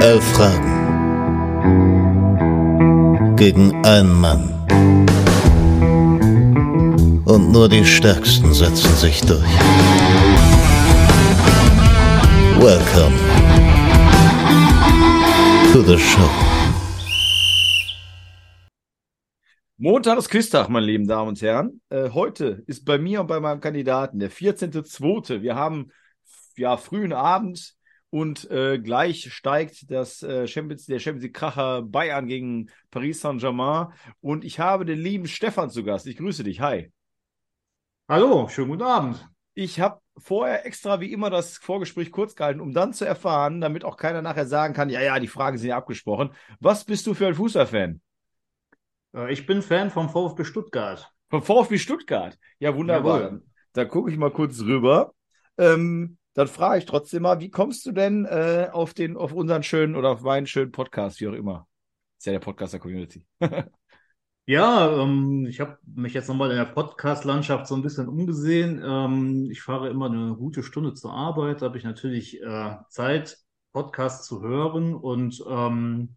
Elf 0.00 0.24
Fragen 0.34 0.76
gegen 3.36 3.74
einen 3.84 4.12
Mann. 4.20 4.52
Und 7.24 7.52
nur 7.52 7.68
die 7.68 7.84
Stärksten 7.84 8.52
setzen 8.52 8.94
sich 8.96 9.20
durch. 9.22 9.40
Welcome 12.58 13.16
to 15.72 15.82
the 15.82 15.98
show. 15.98 16.55
Montag 19.86 20.18
ist 20.18 20.30
Quiztag, 20.30 20.68
meine 20.68 20.84
lieben 20.84 21.06
Damen 21.06 21.28
und 21.28 21.40
Herren. 21.40 21.80
Äh, 21.90 22.10
heute 22.10 22.64
ist 22.66 22.84
bei 22.84 22.98
mir 22.98 23.20
und 23.20 23.28
bei 23.28 23.38
meinem 23.38 23.60
Kandidaten 23.60 24.18
der 24.18 24.32
14.2. 24.32 25.42
Wir 25.42 25.54
haben 25.54 25.92
ja 26.56 26.76
frühen 26.76 27.12
Abend 27.12 27.76
und 28.10 28.50
äh, 28.50 28.80
gleich 28.80 29.32
steigt 29.32 29.88
das 29.88 30.24
äh, 30.24 30.48
Champions, 30.48 30.86
der 30.86 30.98
Champions 30.98 31.22
League 31.22 31.36
Kracher 31.36 31.82
Bayern 31.82 32.26
gegen 32.26 32.68
Paris 32.90 33.20
Saint-Germain 33.20 33.92
und 34.20 34.44
ich 34.44 34.58
habe 34.58 34.86
den 34.86 34.98
lieben 34.98 35.28
Stefan 35.28 35.70
zu 35.70 35.84
Gast. 35.84 36.08
Ich 36.08 36.16
grüße 36.16 36.42
dich. 36.42 36.60
Hi. 36.60 36.92
Hallo, 38.08 38.48
schönen 38.48 38.70
guten 38.70 38.82
Abend. 38.82 39.24
Ich 39.54 39.78
habe 39.78 40.00
vorher 40.16 40.66
extra 40.66 40.98
wie 40.98 41.12
immer 41.12 41.30
das 41.30 41.58
Vorgespräch 41.58 42.10
kurz 42.10 42.34
gehalten, 42.34 42.58
um 42.58 42.72
dann 42.72 42.92
zu 42.92 43.04
erfahren, 43.04 43.60
damit 43.60 43.84
auch 43.84 43.96
keiner 43.96 44.20
nachher 44.20 44.46
sagen 44.46 44.74
kann, 44.74 44.90
ja, 44.90 45.00
ja, 45.00 45.20
die 45.20 45.28
Fragen 45.28 45.58
sind 45.58 45.68
ja 45.68 45.76
abgesprochen. 45.76 46.30
Was 46.58 46.84
bist 46.84 47.06
du 47.06 47.14
für 47.14 47.28
ein 47.28 47.36
Fußballfan? 47.36 48.00
Äh, 49.16 49.32
Ich 49.32 49.46
bin 49.46 49.62
Fan 49.62 49.90
vom 49.90 50.08
VfB 50.08 50.44
Stuttgart. 50.44 51.10
Vom 51.30 51.42
VfB 51.42 51.78
Stuttgart. 51.78 52.38
Ja, 52.58 52.74
wunderbar. 52.76 53.20
Jawohl. 53.22 53.42
Da 53.72 53.84
gucke 53.84 54.10
ich 54.10 54.16
mal 54.16 54.30
kurz 54.30 54.60
rüber. 54.60 55.12
Ähm, 55.58 56.18
dann 56.34 56.48
frage 56.48 56.78
ich 56.78 56.84
trotzdem 56.84 57.22
mal, 57.22 57.40
wie 57.40 57.50
kommst 57.50 57.84
du 57.86 57.92
denn 57.92 58.26
äh, 58.26 58.68
auf 58.70 58.94
den, 58.94 59.16
auf 59.16 59.32
unseren 59.32 59.62
schönen 59.62 59.96
oder 59.96 60.10
auf 60.10 60.20
meinen 60.22 60.46
schönen 60.46 60.70
Podcast, 60.70 61.20
wie 61.20 61.28
auch 61.28 61.32
immer? 61.32 61.66
Ist 62.18 62.26
ja 62.26 62.32
der 62.32 62.40
Podcast 62.40 62.74
der 62.74 62.80
Community. 62.80 63.24
Ja, 64.48 65.02
ähm, 65.02 65.44
ich 65.48 65.58
habe 65.58 65.76
mich 65.84 66.14
jetzt 66.14 66.28
nochmal 66.28 66.52
in 66.52 66.56
der 66.56 66.66
Podcast-Landschaft 66.66 67.66
so 67.66 67.74
ein 67.74 67.82
bisschen 67.82 68.06
umgesehen. 68.06 68.80
Ähm, 68.80 69.48
ich 69.50 69.60
fahre 69.60 69.88
immer 69.88 70.06
eine 70.06 70.36
gute 70.36 70.62
Stunde 70.62 70.94
zur 70.94 71.12
Arbeit, 71.12 71.62
da 71.62 71.66
habe 71.66 71.78
ich 71.78 71.82
natürlich 71.82 72.40
äh, 72.40 72.76
Zeit, 72.88 73.38
Podcasts 73.72 74.24
zu 74.24 74.42
hören 74.42 74.94
und 74.94 75.42
ähm, 75.48 76.14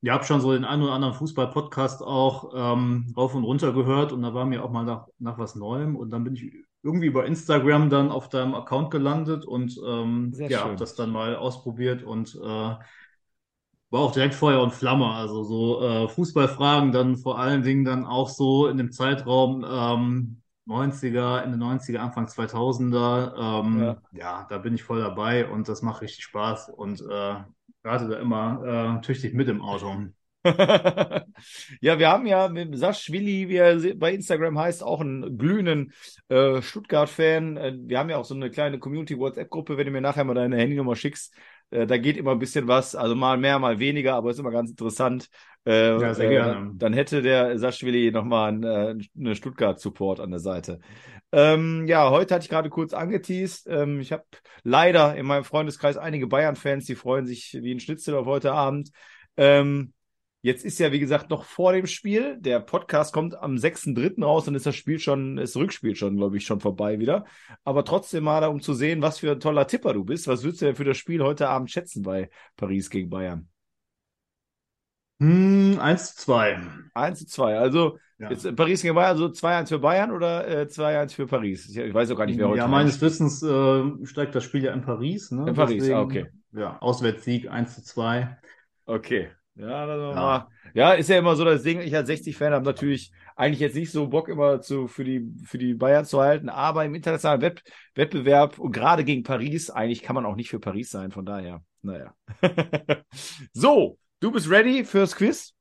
ja, 0.00 0.14
habe 0.14 0.24
schon 0.24 0.40
so 0.40 0.52
den 0.52 0.64
einen 0.64 0.82
oder 0.82 0.92
anderen 0.92 1.14
Fußball-Podcast 1.14 2.02
auch 2.02 2.52
ähm, 2.54 3.12
rauf 3.16 3.34
und 3.34 3.44
runter 3.44 3.72
gehört 3.72 4.12
und 4.12 4.22
da 4.22 4.32
war 4.34 4.46
mir 4.46 4.64
auch 4.64 4.70
mal 4.70 4.84
nach, 4.84 5.06
nach 5.18 5.38
was 5.38 5.54
Neuem 5.56 5.96
und 5.96 6.10
dann 6.10 6.24
bin 6.24 6.34
ich 6.34 6.52
irgendwie 6.82 7.06
über 7.06 7.26
Instagram 7.26 7.90
dann 7.90 8.10
auf 8.10 8.28
deinem 8.28 8.54
Account 8.54 8.90
gelandet 8.90 9.44
und 9.44 9.76
ähm, 9.84 10.32
ja, 10.36 10.62
habe 10.64 10.76
das 10.76 10.94
dann 10.94 11.10
mal 11.10 11.36
ausprobiert 11.36 12.02
und 12.04 12.34
äh, 12.36 12.74
war 13.90 14.00
auch 14.00 14.12
direkt 14.12 14.34
Feuer 14.34 14.62
und 14.62 14.72
Flamme. 14.72 15.06
Also 15.06 15.42
so 15.44 15.82
äh, 15.82 16.08
Fußballfragen 16.08 16.92
dann 16.92 17.16
vor 17.16 17.38
allen 17.38 17.62
Dingen 17.62 17.84
dann 17.84 18.04
auch 18.06 18.28
so 18.28 18.68
in 18.68 18.76
dem 18.76 18.92
Zeitraum 18.92 19.64
ähm, 19.68 20.42
90er, 20.66 21.40
Ende 21.40 21.56
90er, 21.56 21.98
Anfang 21.98 22.28
2000er. 22.28 23.34
Ähm, 23.36 23.80
Ja. 23.80 23.96
ja. 24.12 24.46
da 24.48 24.58
bin 24.58 24.74
ich 24.74 24.82
voll 24.82 25.00
dabei 25.00 25.48
und 25.48 25.68
das 25.68 25.82
macht 25.82 26.02
richtig 26.02 26.24
Spaß 26.24 26.68
und 26.68 27.00
äh, 27.00 27.34
rate 27.84 28.08
da 28.08 28.18
immer 28.18 28.98
äh, 28.98 29.00
tüchtig 29.04 29.34
mit 29.34 29.48
im 29.48 29.62
Auto. 29.62 30.08
ja, 31.80 31.98
wir 31.98 32.08
haben 32.08 32.26
ja 32.26 32.48
mit 32.48 32.76
Saschwili, 32.78 33.48
wie 33.48 33.56
er 33.56 33.96
bei 33.96 34.14
Instagram 34.14 34.58
heißt, 34.58 34.82
auch 34.82 35.00
einen 35.00 35.36
glühenden 35.36 35.92
äh, 36.28 36.62
Stuttgart-Fan. 36.62 37.56
Äh, 37.56 37.74
wir 37.80 37.98
haben 37.98 38.08
ja 38.08 38.18
auch 38.18 38.24
so 38.24 38.34
eine 38.34 38.50
kleine 38.50 38.78
Community-WhatsApp-Gruppe, 38.78 39.76
wenn 39.76 39.86
du 39.86 39.92
mir 39.92 40.00
nachher 40.00 40.24
mal 40.24 40.34
deine 40.34 40.56
Handynummer 40.56 40.96
schickst. 40.96 41.34
Äh, 41.70 41.86
da 41.86 41.98
geht 41.98 42.16
immer 42.16 42.32
ein 42.32 42.38
bisschen 42.38 42.68
was, 42.68 42.94
also 42.94 43.14
mal 43.14 43.36
mehr, 43.36 43.58
mal 43.58 43.78
weniger, 43.78 44.14
aber 44.14 44.30
ist 44.30 44.38
immer 44.38 44.50
ganz 44.50 44.70
interessant. 44.70 45.28
Äh, 45.66 46.00
Ja, 46.00 46.14
sehr 46.14 46.26
äh, 46.26 46.30
gerne. 46.30 46.72
Dann 46.76 46.92
hätte 46.92 47.22
der 47.22 47.58
Saschwili 47.58 48.10
nochmal 48.10 48.48
einen, 48.48 48.62
äh, 48.62 49.04
eine 49.18 49.34
Stuttgart-Support 49.34 50.20
an 50.20 50.30
der 50.30 50.40
Seite. 50.40 50.80
Ähm, 51.30 51.86
ja, 51.86 52.10
heute 52.10 52.34
hatte 52.34 52.44
ich 52.44 52.48
gerade 52.48 52.70
kurz 52.70 52.94
angeteased. 52.94 53.66
Ähm, 53.68 54.00
ich 54.00 54.12
habe 54.12 54.24
leider 54.62 55.14
in 55.14 55.26
meinem 55.26 55.44
Freundeskreis 55.44 55.98
einige 55.98 56.26
Bayern-Fans, 56.26 56.86
die 56.86 56.94
freuen 56.94 57.26
sich 57.26 57.58
wie 57.60 57.74
ein 57.74 57.80
Schnitzel 57.80 58.14
auf 58.14 58.26
heute 58.26 58.52
Abend. 58.52 58.90
Ähm, 59.36 59.92
Jetzt 60.40 60.64
ist 60.64 60.78
ja, 60.78 60.92
wie 60.92 61.00
gesagt, 61.00 61.30
noch 61.30 61.42
vor 61.44 61.72
dem 61.72 61.86
Spiel. 61.86 62.36
Der 62.38 62.60
Podcast 62.60 63.12
kommt 63.12 63.34
am 63.34 63.56
6.3. 63.56 64.22
raus 64.22 64.46
und 64.46 64.54
ist 64.54 64.66
das 64.66 64.76
Spiel 64.76 65.00
schon, 65.00 65.36
ist 65.36 65.56
das 65.56 65.60
Rückspiel 65.60 65.96
schon, 65.96 66.16
glaube 66.16 66.36
ich, 66.36 66.46
schon 66.46 66.60
vorbei 66.60 67.00
wieder. 67.00 67.24
Aber 67.64 67.84
trotzdem 67.84 68.24
mal, 68.24 68.44
um 68.44 68.60
zu 68.60 68.72
sehen, 68.72 69.02
was 69.02 69.18
für 69.18 69.32
ein 69.32 69.40
toller 69.40 69.66
Tipper 69.66 69.94
du 69.94 70.04
bist. 70.04 70.28
Was 70.28 70.44
würdest 70.44 70.62
du 70.62 70.66
denn 70.66 70.76
für 70.76 70.84
das 70.84 70.96
Spiel 70.96 71.22
heute 71.24 71.48
Abend 71.48 71.70
schätzen 71.70 72.02
bei 72.02 72.30
Paris 72.56 72.88
gegen 72.88 73.10
Bayern? 73.10 73.48
Hm, 75.20 75.78
1 75.80 76.14
zu 76.14 76.24
2. 76.26 76.60
1 76.94 77.18
zu 77.18 77.26
2. 77.26 77.58
Also, 77.58 77.98
Ja. 78.18 78.30
jetzt 78.30 78.44
äh, 78.44 78.52
Paris 78.52 78.82
gegen 78.82 78.94
Bayern, 78.94 79.10
also 79.10 79.30
2-1 79.30 79.70
für 79.70 79.80
Bayern 79.80 80.12
oder 80.12 80.46
äh, 80.46 80.66
2-1 80.68 81.14
für 81.14 81.26
Paris? 81.26 81.68
Ich, 81.68 81.76
ich 81.76 81.92
weiß 81.92 82.12
auch 82.12 82.16
gar 82.16 82.26
nicht, 82.26 82.38
wer 82.38 82.48
heute 82.48 82.58
Ja, 82.58 82.68
meines 82.68 83.00
Wissens 83.00 83.42
äh, 83.42 84.06
steigt 84.06 84.36
das 84.36 84.44
Spiel 84.44 84.62
ja 84.62 84.72
in 84.72 84.82
Paris. 84.82 85.32
Ne? 85.32 85.48
In 85.48 85.54
Paris, 85.54 85.78
Deswegen, 85.78 85.98
ah, 85.98 86.02
okay. 86.02 86.26
Ja, 86.52 86.78
Auswärtssieg 86.78 87.50
1 87.50 87.74
zu 87.74 87.82
2. 87.82 88.38
Okay. 88.86 89.30
Ja, 89.58 89.86
dann 89.86 90.00
ja. 90.00 90.14
Mal. 90.14 90.48
ja, 90.72 90.92
ist 90.92 91.08
ja 91.08 91.18
immer 91.18 91.34
so 91.34 91.44
das 91.44 91.64
Ding. 91.64 91.80
Ich 91.80 91.94
als 91.94 92.08
60-Fan 92.08 92.52
habe 92.52 92.64
natürlich 92.64 93.10
eigentlich 93.34 93.58
jetzt 93.58 93.74
nicht 93.74 93.90
so 93.90 94.06
Bock 94.06 94.28
immer 94.28 94.60
zu, 94.60 94.86
für 94.86 95.02
die, 95.02 95.32
für 95.44 95.58
die 95.58 95.74
Bayern 95.74 96.04
zu 96.04 96.20
halten, 96.20 96.48
aber 96.48 96.84
im 96.84 96.94
internationalen 96.94 97.40
Wett, 97.40 97.62
Wettbewerb 97.94 98.58
und 98.58 98.70
gerade 98.70 99.04
gegen 99.04 99.24
Paris, 99.24 99.68
eigentlich 99.70 100.02
kann 100.02 100.14
man 100.14 100.26
auch 100.26 100.36
nicht 100.36 100.48
für 100.50 100.60
Paris 100.60 100.90
sein, 100.90 101.10
von 101.10 101.26
daher, 101.26 101.62
naja. 101.82 102.14
so, 103.52 103.98
du 104.20 104.30
bist 104.30 104.48
ready 104.48 104.84
fürs 104.84 105.16
Quiz? 105.16 105.54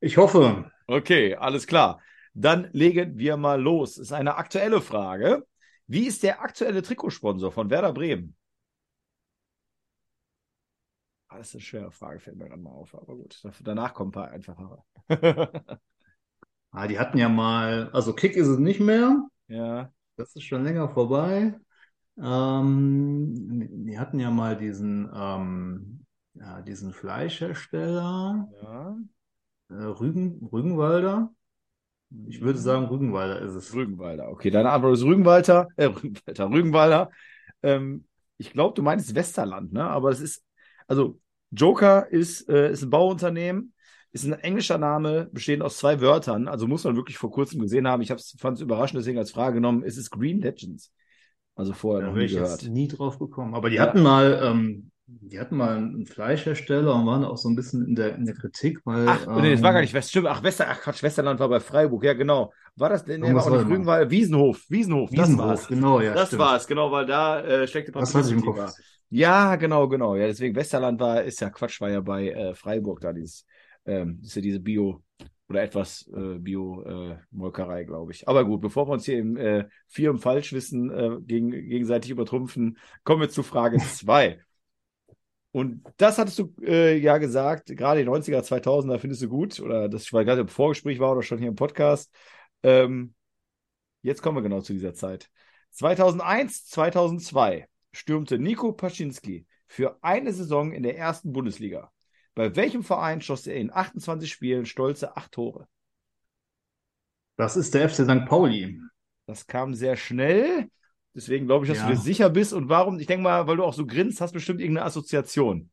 Ich 0.00 0.16
hoffe. 0.16 0.70
Okay, 0.86 1.36
alles 1.36 1.66
klar. 1.66 2.00
Dann 2.34 2.68
legen 2.72 3.16
wir 3.16 3.36
mal 3.36 3.60
los. 3.60 3.96
Ist 3.96 4.12
eine 4.12 4.36
aktuelle 4.36 4.80
Frage. 4.80 5.46
Wie 5.86 6.06
ist 6.06 6.24
der 6.24 6.42
aktuelle 6.42 6.82
Trikotsponsor 6.82 7.52
von 7.52 7.70
Werder 7.70 7.92
Bremen? 7.92 8.34
Ah, 11.34 11.38
Das 11.38 11.48
ist 11.48 11.54
eine 11.54 11.62
schwere 11.62 11.90
Frage, 11.90 12.20
fällt 12.20 12.36
mir 12.36 12.46
gerade 12.48 12.62
mal 12.62 12.70
auf, 12.70 12.94
aber 12.94 13.16
gut. 13.16 13.42
Danach 13.62 13.92
kommen 13.92 14.10
ein 14.10 14.12
paar 14.12 14.30
einfachere. 14.30 14.84
Ah, 16.76 16.88
die 16.88 16.98
hatten 16.98 17.18
ja 17.18 17.28
mal, 17.28 17.88
also 17.92 18.14
Kick 18.14 18.34
ist 18.34 18.48
es 18.48 18.58
nicht 18.58 18.80
mehr. 18.80 19.28
ja, 19.46 19.92
Das 20.16 20.34
ist 20.34 20.42
schon 20.42 20.64
länger 20.64 20.88
vorbei. 20.88 21.54
Ähm, 22.20 23.86
die 23.86 23.96
hatten 23.96 24.18
ja 24.18 24.32
mal 24.32 24.56
diesen, 24.56 25.08
ähm, 25.14 26.04
ja, 26.34 26.62
diesen 26.62 26.92
Fleischhersteller, 26.92 28.48
ja. 28.60 28.96
äh, 29.70 29.74
Rügen, 29.84 30.48
Rügenwalder. 30.52 31.32
Ich 32.26 32.40
würde 32.40 32.58
sagen, 32.58 32.86
Rügenwalder 32.86 33.40
ist 33.40 33.54
es. 33.54 33.72
Rügenwalder. 33.72 34.30
Okay, 34.30 34.50
deine 34.50 34.70
Antwort 34.70 34.94
ist 34.94 35.04
Rügenwalder. 35.04 35.68
Äh, 35.76 35.84
Rügenwalder, 35.86 36.50
Rügenwalder. 36.50 37.10
Ähm, 37.62 38.04
ich 38.36 38.50
glaube, 38.52 38.74
du 38.74 38.82
meinst 38.82 39.14
Westerland, 39.14 39.72
ne? 39.72 39.84
Aber 39.84 40.10
es 40.10 40.20
ist, 40.20 40.44
also 40.88 41.20
Joker 41.54 42.06
ist, 42.10 42.48
äh, 42.48 42.70
ist 42.72 42.82
ein 42.82 42.90
Bauunternehmen, 42.90 43.72
ist 44.12 44.24
ein 44.24 44.32
englischer 44.34 44.78
Name, 44.78 45.28
bestehend 45.32 45.62
aus 45.62 45.78
zwei 45.78 46.00
Wörtern. 46.00 46.48
Also 46.48 46.66
muss 46.68 46.84
man 46.84 46.96
wirklich 46.96 47.18
vor 47.18 47.30
kurzem 47.30 47.60
gesehen 47.60 47.88
haben. 47.88 48.02
Ich 48.02 48.12
fand 48.38 48.56
es 48.56 48.60
überraschend, 48.62 49.00
deswegen 49.00 49.18
als 49.18 49.32
Frage 49.32 49.54
genommen. 49.56 49.82
Es 49.84 49.96
ist 49.96 50.10
Green 50.10 50.40
Legends. 50.40 50.92
Also 51.56 51.72
vorher 51.72 52.02
Da 52.02 52.08
noch 52.08 52.16
nie 52.16 52.24
ich 52.24 52.32
jetzt 52.32 52.60
gehört. 52.60 52.74
nie 52.74 52.88
drauf 52.88 53.18
gekommen. 53.18 53.54
Aber 53.54 53.70
die 53.70 53.76
Ja. 53.76 53.82
hatten 53.82 54.02
mal, 54.02 54.40
ähm, 54.42 54.90
die 55.06 55.38
hatten 55.38 55.56
mal 55.56 55.76
einen 55.76 56.06
Fleischhersteller 56.06 56.94
und 56.94 57.06
waren 57.06 57.24
auch 57.24 57.36
so 57.36 57.48
ein 57.48 57.56
bisschen 57.56 57.86
in 57.86 57.94
der, 57.94 58.14
in 58.16 58.24
der 58.24 58.34
Kritik, 58.34 58.80
weil. 58.84 59.06
Ach, 59.08 59.26
nee, 59.40 59.52
das 59.52 59.62
war 59.62 59.72
gar 59.72 59.80
ähm, 59.80 59.84
nicht 59.84 59.94
West. 59.94 60.10
Stimmt, 60.10 60.26
ach, 60.28 60.42
Wester, 60.42 60.66
ach 60.68 60.80
Quatsch, 60.80 61.02
Westerland 61.02 61.38
war 61.40 61.48
bei 61.48 61.60
Freiburg, 61.60 62.02
ja, 62.04 62.14
genau. 62.14 62.52
War 62.76 62.88
das 62.88 63.04
denn? 63.04 63.20
Nee, 63.20 63.32
war 63.34 63.42
auch 63.42 63.50
war 63.50 63.58
nicht. 63.58 63.68
Rügenwalder, 63.70 64.10
Wiesenhof, 64.10 64.64
Wiesenhof, 64.68 65.10
das 65.12 65.28
Wiesenhof, 65.28 65.68
genau, 65.68 66.00
ja. 66.00 66.14
das 66.14 66.28
stimmt. 66.28 66.42
war's, 66.42 66.66
genau, 66.66 66.90
weil 66.90 67.06
da 67.06 67.40
äh, 67.40 67.66
steckte 67.68 67.92
Das 67.92 68.14
hatte 68.14 68.26
ich 68.28 68.32
im 68.32 68.42
Kopf. 68.44 68.56
war. 68.58 68.72
Ja, 69.16 69.54
genau, 69.54 69.86
genau. 69.88 70.16
Ja, 70.16 70.26
deswegen 70.26 70.56
Westerland 70.56 70.98
war, 70.98 71.22
ist 71.22 71.40
ja 71.40 71.48
Quatsch, 71.48 71.80
war 71.80 71.88
ja 71.88 72.00
bei 72.00 72.30
äh, 72.30 72.52
Freiburg 72.56 73.00
da 73.00 73.12
dieses, 73.12 73.46
ähm, 73.86 74.18
ist 74.24 74.34
ja 74.34 74.42
diese 74.42 74.58
Bio 74.58 75.04
oder 75.48 75.62
etwas 75.62 76.08
äh, 76.08 76.38
Bio-Molkerei, 76.40 77.84
glaube 77.84 78.10
ich. 78.10 78.26
Aber 78.26 78.44
gut, 78.44 78.60
bevor 78.60 78.88
wir 78.88 78.92
uns 78.94 79.04
hier 79.04 79.18
im 79.20 79.36
äh, 79.36 79.68
Vier 79.86 80.10
im 80.10 80.18
Falschwissen 80.18 80.90
äh, 80.90 81.20
gegen, 81.20 81.52
gegenseitig 81.52 82.10
übertrumpfen, 82.10 82.76
kommen 83.04 83.20
wir 83.20 83.28
zu 83.28 83.44
Frage 83.44 83.78
zwei. 83.94 84.40
Und 85.52 85.84
das 85.96 86.18
hattest 86.18 86.40
du 86.40 86.52
äh, 86.62 86.96
ja 86.96 87.18
gesagt, 87.18 87.68
gerade 87.68 88.02
die 88.02 88.08
90er, 88.08 88.40
2000er 88.42 88.98
findest 88.98 89.22
du 89.22 89.28
gut, 89.28 89.60
oder 89.60 89.88
das 89.88 90.12
weil 90.12 90.24
gerade 90.24 90.40
im 90.40 90.48
Vorgespräch 90.48 90.98
war 90.98 91.12
oder 91.12 91.22
schon 91.22 91.38
hier 91.38 91.46
im 91.46 91.54
Podcast. 91.54 92.12
Ähm, 92.64 93.14
jetzt 94.02 94.22
kommen 94.22 94.36
wir 94.38 94.42
genau 94.42 94.60
zu 94.60 94.72
dieser 94.72 94.92
Zeit. 94.92 95.30
2001, 95.70 96.66
2002 96.66 97.68
stürmte 97.94 98.38
Nico 98.38 98.72
Paczynski 98.72 99.46
für 99.66 99.98
eine 100.02 100.32
Saison 100.32 100.72
in 100.72 100.82
der 100.82 100.98
ersten 100.98 101.32
Bundesliga. 101.32 101.90
Bei 102.34 102.54
welchem 102.56 102.82
Verein 102.84 103.20
schoss 103.22 103.46
er 103.46 103.56
in 103.56 103.72
28 103.72 104.30
Spielen 104.32 104.66
stolze 104.66 105.16
acht 105.16 105.32
Tore? 105.32 105.68
Das 107.36 107.56
ist 107.56 107.74
der 107.74 107.88
FC 107.88 108.04
St. 108.04 108.26
Pauli. 108.26 108.80
Das 109.26 109.46
kam 109.46 109.74
sehr 109.74 109.96
schnell 109.96 110.68
Deswegen 111.16 111.46
glaube 111.46 111.64
ich, 111.64 111.70
dass 111.70 111.78
Ja. 111.78 111.86
du 111.86 111.92
dir 111.92 111.96
sicher 111.96 112.28
bist. 112.28 112.52
Und 112.52 112.68
warum? 112.68 112.98
Ich 112.98 113.06
denke 113.06 113.22
mal, 113.22 113.46
weil 113.46 113.56
du 113.56 113.62
auch 113.62 113.72
so 113.72 113.86
grinst, 113.86 114.20
hast 114.20 114.32
bestimmt 114.32 114.60
irgendeine 114.60 114.86
Assoziation. 114.86 115.70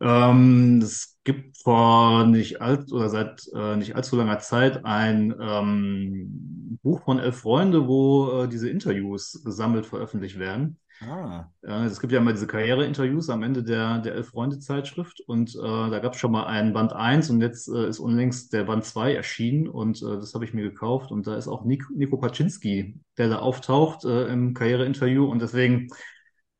Ähm, 0.00 0.80
es 0.82 1.18
gibt 1.24 1.56
vor 1.62 2.26
nicht 2.26 2.60
alt 2.60 2.92
oder 2.92 3.08
seit 3.08 3.46
äh, 3.54 3.76
nicht 3.76 3.94
allzu 3.96 4.16
langer 4.16 4.38
Zeit 4.40 4.84
ein 4.84 5.34
ähm, 5.40 6.78
Buch 6.82 7.02
von 7.04 7.18
elf 7.18 7.38
Freunde, 7.40 7.86
wo 7.88 8.42
äh, 8.42 8.48
diese 8.48 8.68
Interviews 8.68 9.40
gesammelt 9.44 9.86
veröffentlicht 9.86 10.38
werden. 10.38 10.78
Ah. 11.00 11.50
Es 11.62 12.00
gibt 12.00 12.12
ja 12.12 12.20
immer 12.20 12.32
diese 12.32 12.46
Karriere-Interviews 12.46 13.28
am 13.28 13.42
Ende 13.42 13.62
der, 13.62 13.98
der 13.98 14.14
Elf-Freunde-Zeitschrift 14.14 15.20
und 15.26 15.54
äh, 15.54 15.60
da 15.60 15.98
gab 15.98 16.14
es 16.14 16.20
schon 16.20 16.32
mal 16.32 16.46
einen 16.46 16.72
Band 16.72 16.92
1 16.92 17.30
und 17.30 17.40
jetzt 17.40 17.68
äh, 17.68 17.88
ist 17.88 17.98
unlängst 17.98 18.52
der 18.52 18.64
Band 18.64 18.84
2 18.84 19.14
erschienen 19.14 19.68
und 19.68 20.02
äh, 20.02 20.16
das 20.16 20.34
habe 20.34 20.44
ich 20.44 20.54
mir 20.54 20.62
gekauft 20.62 21.10
und 21.10 21.26
da 21.26 21.36
ist 21.36 21.48
auch 21.48 21.64
Nico, 21.64 21.92
Nico 21.94 22.16
Paczynski, 22.16 23.00
der 23.18 23.28
da 23.28 23.38
auftaucht 23.40 24.04
äh, 24.04 24.26
im 24.28 24.54
Karriere-Interview 24.54 25.24
und 25.24 25.42
deswegen 25.42 25.88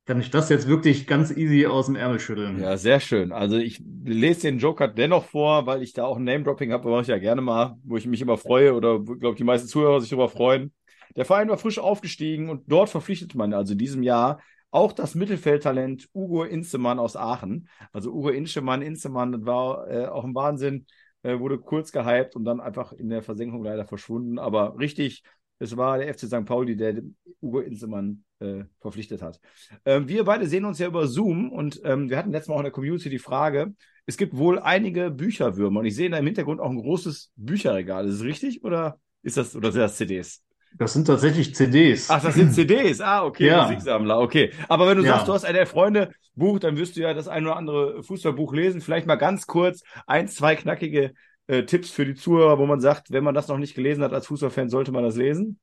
kann 0.07 0.21
ich 0.21 0.31
das 0.31 0.51
jetzt 0.51 0.69
wirklich 0.69 1.07
ganz 1.07 1.31
easy 1.31 1.67
aus 1.67 1.87
dem 1.87 1.97
Ärmel 1.97 2.21
schütteln. 2.21 2.61
Ja, 2.61 2.77
sehr 2.77 3.01
schön. 3.01 3.33
Also 3.33 3.57
ich 3.57 3.83
lese 4.05 4.43
den 4.43 4.59
Joker 4.59 4.87
dennoch 4.87 5.25
vor, 5.25 5.67
weil 5.67 5.83
ich 5.83 5.95
da 5.95 6.05
auch 6.05 6.19
ein 6.19 6.25
Name-Dropping 6.25 6.73
habe, 6.73 6.91
mache 6.91 7.03
ich 7.03 7.09
ja 7.09 7.19
gerne 7.19 7.41
mal, 7.41 7.79
wo 7.85 7.97
ich 7.97 8.07
mich 8.07 8.21
immer 8.21 8.37
freue 8.37 8.75
oder 8.75 9.01
glaube 9.01 9.37
die 9.37 9.45
meisten 9.45 9.69
Zuhörer 9.69 10.01
sich 10.01 10.11
darüber 10.11 10.29
freuen. 10.29 10.73
Der 11.17 11.25
Verein 11.25 11.49
war 11.49 11.59
frisch 11.59 11.79
aufgestiegen 11.79 12.49
und 12.49 12.71
dort 12.71 12.91
verpflichtet 12.91 13.35
man 13.35 13.53
also 13.53 13.73
in 13.73 13.79
diesem 13.79 14.03
Jahr 14.03 14.41
auch 14.71 14.93
das 14.93 15.15
Mittelfeldtalent 15.15 16.09
Ugo 16.13 16.43
Inzemann 16.43 16.99
aus 16.99 17.17
Aachen. 17.17 17.69
Also 17.93 18.11
Ugo 18.11 18.31
Inzemann, 18.31 18.83
Inzemann, 18.83 19.47
war 19.47 19.89
äh, 19.89 20.07
auch 20.07 20.25
ein 20.25 20.35
Wahnsinn, 20.35 20.87
äh, 21.23 21.39
wurde 21.39 21.59
kurz 21.59 21.93
gehypt 21.93 22.35
und 22.35 22.45
dann 22.45 22.61
einfach 22.61 22.93
in 22.93 23.09
der 23.09 23.23
Versenkung 23.23 23.63
leider 23.63 23.87
verschwunden. 23.87 24.41
Aber 24.41 24.77
richtig, 24.77 25.23
es 25.61 25.77
war 25.77 25.99
der 25.99 26.13
FC 26.13 26.27
St. 26.27 26.45
Pauli, 26.45 26.77
der 26.77 27.03
Ugo 27.41 27.61
Inzemann 27.61 28.25
äh, 28.41 28.65
verpflichtet 28.81 29.23
hat. 29.23 29.39
Ähm, 29.85 30.09
wir 30.09 30.25
beide 30.25 30.47
sehen 30.47 30.65
uns 30.65 30.81
ja 30.81 30.89
über 30.89 31.07
Zoom 31.07 31.53
und 31.53 31.81
ähm, 31.85 32.11
wir 32.11 32.19
hatten 32.19 32.33
letztes 32.33 32.49
Mal 32.49 32.57
auch 32.57 32.61
in 32.61 32.65
der 32.65 32.73
Community 32.73 33.11
die 33.11 33.21
Frage, 33.21 33.75
es 34.07 34.17
gibt 34.17 34.37
wohl 34.37 34.59
einige 34.59 35.11
Bücherwürmer 35.11 35.81
und 35.81 35.87
ich 35.87 35.95
sehe 35.95 36.11
da 36.11 36.19
im 36.19 36.27
Hintergrund 36.27 36.61
auch 36.61 36.71
ein 36.71 36.81
großes 36.81 37.33
Bücherregal. 37.37 38.07
Ist 38.07 38.17
es 38.17 38.25
richtig 38.25 38.65
oder 38.65 38.99
ist 39.23 39.37
das 39.37 39.55
oder 39.55 39.71
sind 39.71 39.83
das 39.83 39.97
CDs? 39.97 40.43
Das 40.77 40.93
sind 40.93 41.07
tatsächlich 41.07 41.55
CDs. 41.55 42.11
Ach, 42.11 42.21
das 42.23 42.35
sind 42.35 42.53
CDs. 42.53 43.01
Ah, 43.01 43.25
okay, 43.25 43.47
Ja. 43.47 43.63
Musiksammler. 43.63 44.19
Okay. 44.19 44.53
Aber 44.69 44.89
wenn 44.89 44.97
du 44.99 45.05
Ja. 45.05 45.15
sagst, 45.15 45.29
du 45.29 45.33
hast 45.33 45.45
ein 45.45 45.67
Freunde-Buch, 45.67 46.59
dann 46.59 46.77
wirst 46.77 46.97
du 46.97 47.01
ja 47.01 47.15
das 47.15 47.29
ein 47.29 47.45
oder 47.47 47.57
andere 47.57 48.03
Fußballbuch 48.03 48.53
lesen. 48.53 48.81
Vielleicht 48.81 49.07
mal 49.07 49.15
ganz 49.17 49.47
kurz 49.47 49.83
ein, 50.07 50.27
zwei 50.29 50.57
knackige 50.57 51.15
äh, 51.47 51.63
Tipps 51.65 51.91
für 51.91 52.05
die 52.05 52.15
Zuhörer, 52.15 52.59
wo 52.59 52.67
man 52.67 52.81
sagt, 52.81 53.13
wenn 53.13 53.23
man 53.25 53.35
das 53.35 53.47
noch 53.49 53.59
nicht 53.59 53.75
gelesen 53.75 54.03
hat 54.03 54.13
als 54.13 54.27
Fußballfan, 54.27 54.69
sollte 54.69 54.91
man 54.91 55.05
das 55.05 55.17
lesen. 55.17 55.61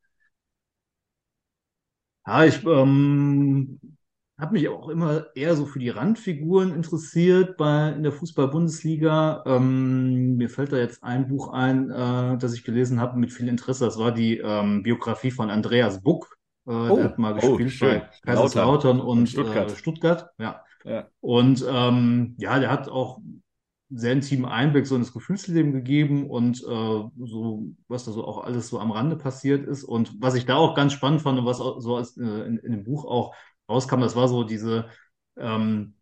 Ja, 2.25 2.45
ich 2.45 2.63
ähm, 2.65 3.79
habe 4.41 4.53
mich 4.53 4.67
auch 4.67 4.89
immer 4.89 5.27
eher 5.35 5.55
so 5.55 5.65
für 5.65 5.79
die 5.79 5.89
Randfiguren 5.89 6.73
interessiert 6.73 7.57
bei 7.57 7.89
in 7.89 8.03
der 8.03 8.11
Fußball-Bundesliga. 8.11 9.43
Ähm, 9.45 10.35
mir 10.35 10.49
fällt 10.49 10.71
da 10.71 10.77
jetzt 10.77 11.03
ein 11.03 11.27
Buch 11.27 11.53
ein, 11.53 11.91
äh, 11.91 12.37
das 12.37 12.53
ich 12.53 12.63
gelesen 12.63 12.99
habe 12.99 13.19
mit 13.19 13.31
viel 13.31 13.47
Interesse. 13.47 13.85
Das 13.85 13.99
war 13.99 14.11
die 14.11 14.39
ähm, 14.39 14.83
Biografie 14.83 15.31
von 15.31 15.49
Andreas 15.49 16.01
Buck. 16.01 16.37
Äh, 16.67 16.71
Oh, 16.71 16.95
der 16.95 17.05
hat 17.05 17.19
mal 17.19 17.33
oh, 17.41 17.57
gespielt 17.57 17.71
schön. 17.71 18.01
bei 18.01 18.09
Kaiserslautern 18.23 18.99
und, 18.99 19.19
Und 19.19 19.29
Stuttgart. 19.29 19.71
Äh, 19.71 19.75
Stuttgart. 19.75 20.29
Ja. 20.39 20.63
Ja. 20.83 21.07
Und 21.19 21.65
ähm, 21.69 22.35
ja, 22.39 22.59
der 22.59 22.71
hat 22.71 22.89
auch 22.89 23.19
sehr 23.93 24.13
intimen 24.13 24.45
Einblick 24.45 24.87
so 24.87 24.95
in 24.95 25.01
das 25.01 25.13
Gefühlsleben 25.13 25.73
gegeben 25.73 26.29
und 26.29 26.61
äh, 26.61 26.63
so, 26.63 27.65
was 27.87 28.05
da 28.05 28.11
so 28.11 28.25
auch 28.25 28.43
alles 28.43 28.69
so 28.69 28.79
am 28.79 28.91
Rande 28.91 29.17
passiert 29.17 29.67
ist. 29.67 29.83
Und 29.83 30.13
was 30.19 30.35
ich 30.35 30.45
da 30.45 30.55
auch 30.55 30.75
ganz 30.75 30.93
spannend 30.93 31.21
fand 31.21 31.39
und 31.39 31.45
was 31.45 31.59
auch 31.59 31.79
so 31.81 31.97
als, 31.97 32.17
äh, 32.17 32.23
in, 32.23 32.57
in 32.57 32.71
dem 32.71 32.83
Buch 32.83 33.05
auch 33.05 33.35
rauskam, 33.71 34.01
das 34.01 34.15
war 34.15 34.27
so 34.27 34.43
diese, 34.43 34.85
ähm, 35.37 35.95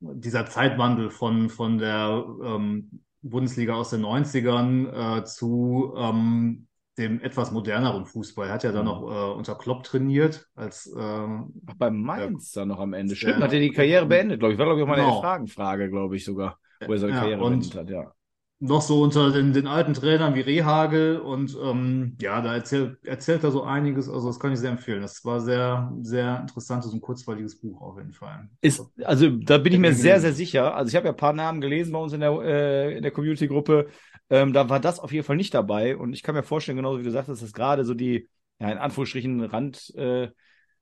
dieser 0.00 0.46
Zeitwandel 0.46 1.10
von, 1.10 1.48
von 1.48 1.78
der 1.78 2.24
ähm, 2.44 3.00
Bundesliga 3.22 3.74
aus 3.74 3.90
den 3.90 4.02
90ern 4.02 5.20
äh, 5.20 5.24
zu 5.24 5.94
ähm, 5.96 6.66
dem 6.98 7.20
etwas 7.22 7.50
moderneren 7.50 8.04
Fußball. 8.06 8.48
Er 8.48 8.54
hat 8.54 8.62
ja 8.64 8.70
dann 8.72 8.84
noch 8.84 9.02
äh, 9.02 9.32
unter 9.34 9.54
Klopp 9.56 9.82
trainiert 9.84 10.46
als 10.54 10.86
ähm, 10.96 11.52
Ach, 11.66 11.74
bei 11.78 11.90
Mainz 11.90 12.52
dann 12.52 12.68
noch 12.68 12.78
am 12.80 12.92
Ende. 12.92 13.16
Stimmt, 13.16 13.42
hat 13.42 13.52
er 13.52 13.60
die 13.60 13.70
Karriere 13.72 14.06
beendet, 14.06 14.38
glaube 14.40 14.52
ich. 14.52 14.58
War, 14.58 14.66
glaube 14.66 14.80
ich, 14.80 14.84
auch 14.84 14.88
mal 14.88 14.94
eine 14.94 15.04
Genau. 15.06 15.20
Fragenfrage, 15.20 15.90
glaube 15.90 16.16
ich 16.16 16.24
sogar, 16.24 16.58
wo 16.86 16.92
er 16.92 16.98
seine 16.98 17.12
Ja, 17.14 17.20
Karriere 17.20 17.42
und- 17.42 17.50
beendet 17.60 17.74
hat, 17.76 17.90
ja. 17.90 18.12
Noch 18.60 18.80
so 18.82 19.02
unter 19.02 19.30
den, 19.30 19.52
den 19.52 19.66
alten 19.66 19.94
Trainern 19.94 20.34
wie 20.34 20.40
Rehagel 20.40 21.18
und 21.18 21.56
ähm, 21.62 22.16
ja, 22.20 22.40
da 22.40 22.54
erzählt, 22.54 22.96
erzählt 23.04 23.44
er 23.44 23.50
so 23.50 23.62
einiges, 23.62 24.08
also 24.08 24.28
das 24.28 24.40
kann 24.40 24.52
ich 24.52 24.58
sehr 24.58 24.70
empfehlen. 24.70 25.02
Das 25.02 25.24
war 25.24 25.40
sehr, 25.40 25.92
sehr 26.00 26.40
interessantes 26.40 26.92
und 26.92 27.00
kurzweiliges 27.00 27.60
Buch 27.60 27.80
auf 27.82 27.98
jeden 27.98 28.12
Fall. 28.12 28.48
Ist, 28.60 28.82
also 29.04 29.28
da 29.28 29.58
bin 29.58 29.72
ich 29.72 29.78
mir 29.78 29.92
sehr, 29.92 30.20
sehr 30.20 30.32
sicher. 30.32 30.74
Also 30.74 30.88
ich 30.88 30.96
habe 30.96 31.06
ja 31.06 31.12
ein 31.12 31.16
paar 31.16 31.32
Namen 31.32 31.60
gelesen 31.60 31.92
bei 31.92 31.98
uns 31.98 32.12
in 32.12 32.20
der, 32.20 32.32
äh, 32.42 32.96
in 32.96 33.02
der 33.02 33.10
Community-Gruppe. 33.10 33.88
Ähm, 34.30 34.52
da 34.52 34.68
war 34.68 34.80
das 34.80 35.00
auf 35.00 35.12
jeden 35.12 35.26
Fall 35.26 35.36
nicht 35.36 35.52
dabei. 35.52 35.96
Und 35.96 36.12
ich 36.14 36.22
kann 36.22 36.34
mir 36.34 36.42
vorstellen, 36.42 36.76
genauso 36.76 37.00
wie 37.00 37.04
du 37.04 37.10
sagtest, 37.10 37.42
dass 37.42 37.52
gerade 37.52 37.84
so 37.84 37.92
die, 37.92 38.28
ja, 38.60 38.70
in 38.70 38.78
Anführungsstrichen 38.78 39.42
Rand, 39.42 39.94
äh, 39.96 40.28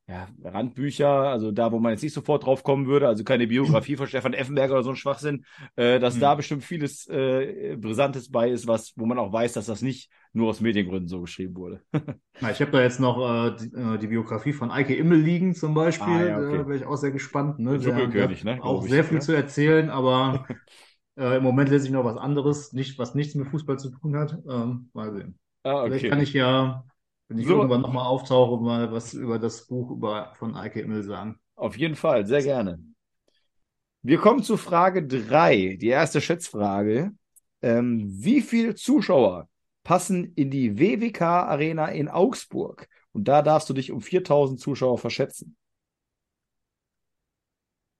ja, 0.08 0.28
Randbücher, 0.44 1.08
also 1.08 1.52
da, 1.52 1.72
wo 1.72 1.78
man 1.78 1.92
jetzt 1.92 2.02
nicht 2.02 2.12
sofort 2.12 2.44
drauf 2.44 2.62
kommen 2.64 2.86
würde, 2.86 3.06
also 3.08 3.24
keine 3.24 3.46
Biografie 3.46 3.96
von 3.96 4.06
Stefan 4.06 4.34
Effenberger 4.34 4.74
oder 4.74 4.82
so 4.82 4.90
ein 4.90 4.96
Schwachsinn, 4.96 5.44
äh, 5.76 6.00
dass 6.00 6.16
Mhm. 6.16 6.20
da 6.20 6.34
bestimmt 6.34 6.64
vieles 6.64 7.06
äh, 7.08 7.76
Brisantes 7.80 8.30
bei 8.30 8.50
ist, 8.50 8.66
was, 8.66 8.92
wo 8.96 9.06
man 9.06 9.18
auch 9.18 9.32
weiß, 9.32 9.52
dass 9.54 9.66
das 9.66 9.80
nicht 9.80 10.10
nur 10.32 10.50
aus 10.50 10.60
Mediengründen 10.60 11.08
so 11.08 11.20
geschrieben 11.20 11.56
wurde. 11.56 11.82
Na, 12.40 12.50
ich 12.50 12.60
habe 12.60 12.72
da 12.72 12.82
jetzt 12.82 12.98
noch 12.98 13.18
äh, 13.46 13.56
die, 13.56 13.74
äh, 13.76 13.98
die 13.98 14.06
Biografie 14.08 14.52
von 14.52 14.70
Eike 14.70 14.94
Immel 14.96 15.20
liegen 15.20 15.54
zum 15.54 15.74
Beispiel. 15.74 16.12
Ah, 16.12 16.24
ja, 16.26 16.38
okay. 16.38 16.58
Da 16.58 16.66
wäre 16.66 16.76
ich 16.76 16.84
auch 16.86 16.96
sehr 16.96 17.12
gespannt. 17.12 17.58
Ne? 17.60 17.78
Dschungelkönig, 17.78 18.42
ne, 18.44 18.58
auch 18.62 18.84
ich, 18.84 18.90
sehr 18.90 19.04
viel 19.04 19.18
ja. 19.18 19.20
zu 19.20 19.32
erzählen, 19.32 19.90
aber 19.90 20.46
äh, 21.16 21.36
im 21.36 21.42
Moment 21.42 21.70
lese 21.70 21.86
ich 21.86 21.92
noch 21.92 22.04
was 22.04 22.16
anderes, 22.16 22.72
nicht, 22.72 22.98
was 22.98 23.14
nichts 23.14 23.34
mit 23.34 23.48
Fußball 23.48 23.78
zu 23.78 23.90
tun 23.90 24.16
hat. 24.16 24.36
Ähm, 24.48 24.90
mal 24.92 25.12
sehen. 25.12 25.38
Ah, 25.62 25.84
Vielleicht 25.84 26.04
okay. 26.04 26.10
kann 26.10 26.20
ich 26.20 26.32
ja, 26.32 26.84
wenn 27.28 27.38
ich 27.38 27.46
So. 27.46 27.54
irgendwann 27.54 27.80
nochmal 27.80 28.06
auftauche, 28.06 28.62
mal 28.62 28.92
was 28.92 29.14
über 29.14 29.38
das 29.38 29.66
Buch 29.66 29.90
über, 29.90 30.32
von 30.36 30.56
Eike 30.56 30.80
Immel 30.80 31.02
sagen. 31.02 31.38
Auf 31.56 31.76
jeden 31.76 31.96
Fall, 31.96 32.26
sehr 32.26 32.42
gerne. 32.42 32.78
Wir 34.02 34.18
kommen 34.18 34.42
zu 34.42 34.56
Frage 34.56 35.06
drei, 35.06 35.76
die 35.80 35.88
erste 35.88 36.20
Schätzfrage. 36.20 37.12
Ähm, 37.62 38.04
wie 38.08 38.40
viele 38.40 38.74
Zuschauer 38.74 39.48
passen 39.84 40.32
in 40.34 40.50
die 40.50 40.78
WWK 40.78 41.22
Arena 41.22 41.86
in 41.88 42.08
Augsburg? 42.08 42.88
Und 43.12 43.28
da 43.28 43.42
darfst 43.42 43.68
du 43.68 43.74
dich 43.74 43.92
um 43.92 44.00
4000 44.00 44.58
Zuschauer 44.58 44.98
verschätzen. 44.98 45.56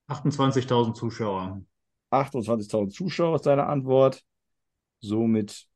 28.000 0.09 0.95
Zuschauer. 0.95 1.63
28.000 2.11 2.91
Zuschauer 2.91 3.37
ist 3.37 3.47
deine 3.47 3.67
Antwort. 3.67 4.25
Somit 5.01 5.67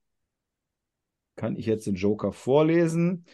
kann 1.36 1.56
ich 1.56 1.66
jetzt 1.66 1.86
den 1.86 1.94
Joker 1.94 2.32
vorlesen. 2.32 3.24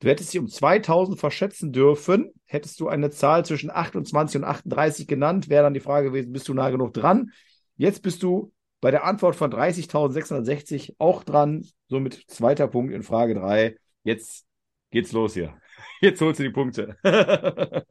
Du 0.00 0.08
hättest 0.08 0.32
dich 0.32 0.40
um 0.40 0.48
2000 0.48 1.18
verschätzen 1.18 1.72
dürfen. 1.72 2.32
Hättest 2.44 2.78
du 2.80 2.88
eine 2.88 3.10
Zahl 3.10 3.44
zwischen 3.44 3.70
28 3.70 4.42
und 4.42 4.44
38 4.44 5.06
genannt, 5.06 5.48
wäre 5.48 5.64
dann 5.64 5.74
die 5.74 5.80
Frage 5.80 6.08
gewesen, 6.08 6.32
bist 6.32 6.48
du 6.48 6.54
nah 6.54 6.70
genug 6.70 6.92
dran? 6.92 7.32
Jetzt 7.76 8.02
bist 8.02 8.22
du 8.22 8.52
bei 8.80 8.90
der 8.90 9.04
Antwort 9.04 9.36
von 9.36 9.50
30.660 9.50 10.94
auch 10.98 11.24
dran. 11.24 11.66
Somit 11.88 12.24
zweiter 12.28 12.68
Punkt 12.68 12.92
in 12.92 13.02
Frage 13.02 13.34
3. 13.34 13.76
Jetzt 14.02 14.46
geht's 14.90 15.12
los 15.12 15.34
hier. 15.34 15.54
Jetzt 16.00 16.20
holst 16.20 16.40
du 16.40 16.44
die 16.44 16.50
Punkte. 16.50 16.96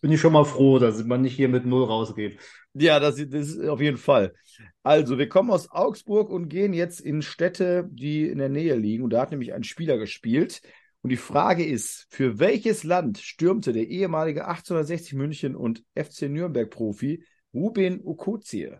Bin 0.00 0.10
ich 0.10 0.20
schon 0.20 0.32
mal 0.32 0.44
froh, 0.44 0.78
dass 0.78 1.02
man 1.04 1.22
nicht 1.22 1.36
hier 1.36 1.48
mit 1.48 1.64
Null 1.64 1.84
rausgeht. 1.84 2.38
Ja, 2.74 2.98
das, 2.98 3.16
das 3.16 3.48
ist 3.48 3.68
auf 3.68 3.80
jeden 3.80 3.98
Fall. 3.98 4.34
Also, 4.82 5.16
wir 5.18 5.28
kommen 5.28 5.50
aus 5.50 5.70
Augsburg 5.70 6.30
und 6.30 6.48
gehen 6.48 6.72
jetzt 6.72 7.00
in 7.00 7.22
Städte, 7.22 7.88
die 7.90 8.26
in 8.26 8.38
der 8.38 8.48
Nähe 8.48 8.74
liegen. 8.74 9.04
Und 9.04 9.10
da 9.10 9.20
hat 9.20 9.30
nämlich 9.30 9.52
ein 9.52 9.62
Spieler 9.62 9.98
gespielt. 9.98 10.60
Und 11.02 11.10
die 11.10 11.16
Frage 11.16 11.64
ist, 11.64 12.06
für 12.10 12.40
welches 12.40 12.82
Land 12.82 13.18
stürmte 13.18 13.72
der 13.72 13.86
ehemalige 13.88 14.46
1860 14.46 15.14
München 15.14 15.54
und 15.54 15.84
FC 15.94 16.22
Nürnberg-Profi 16.22 17.24
Ruben 17.54 18.00
Okotie? 18.04 18.72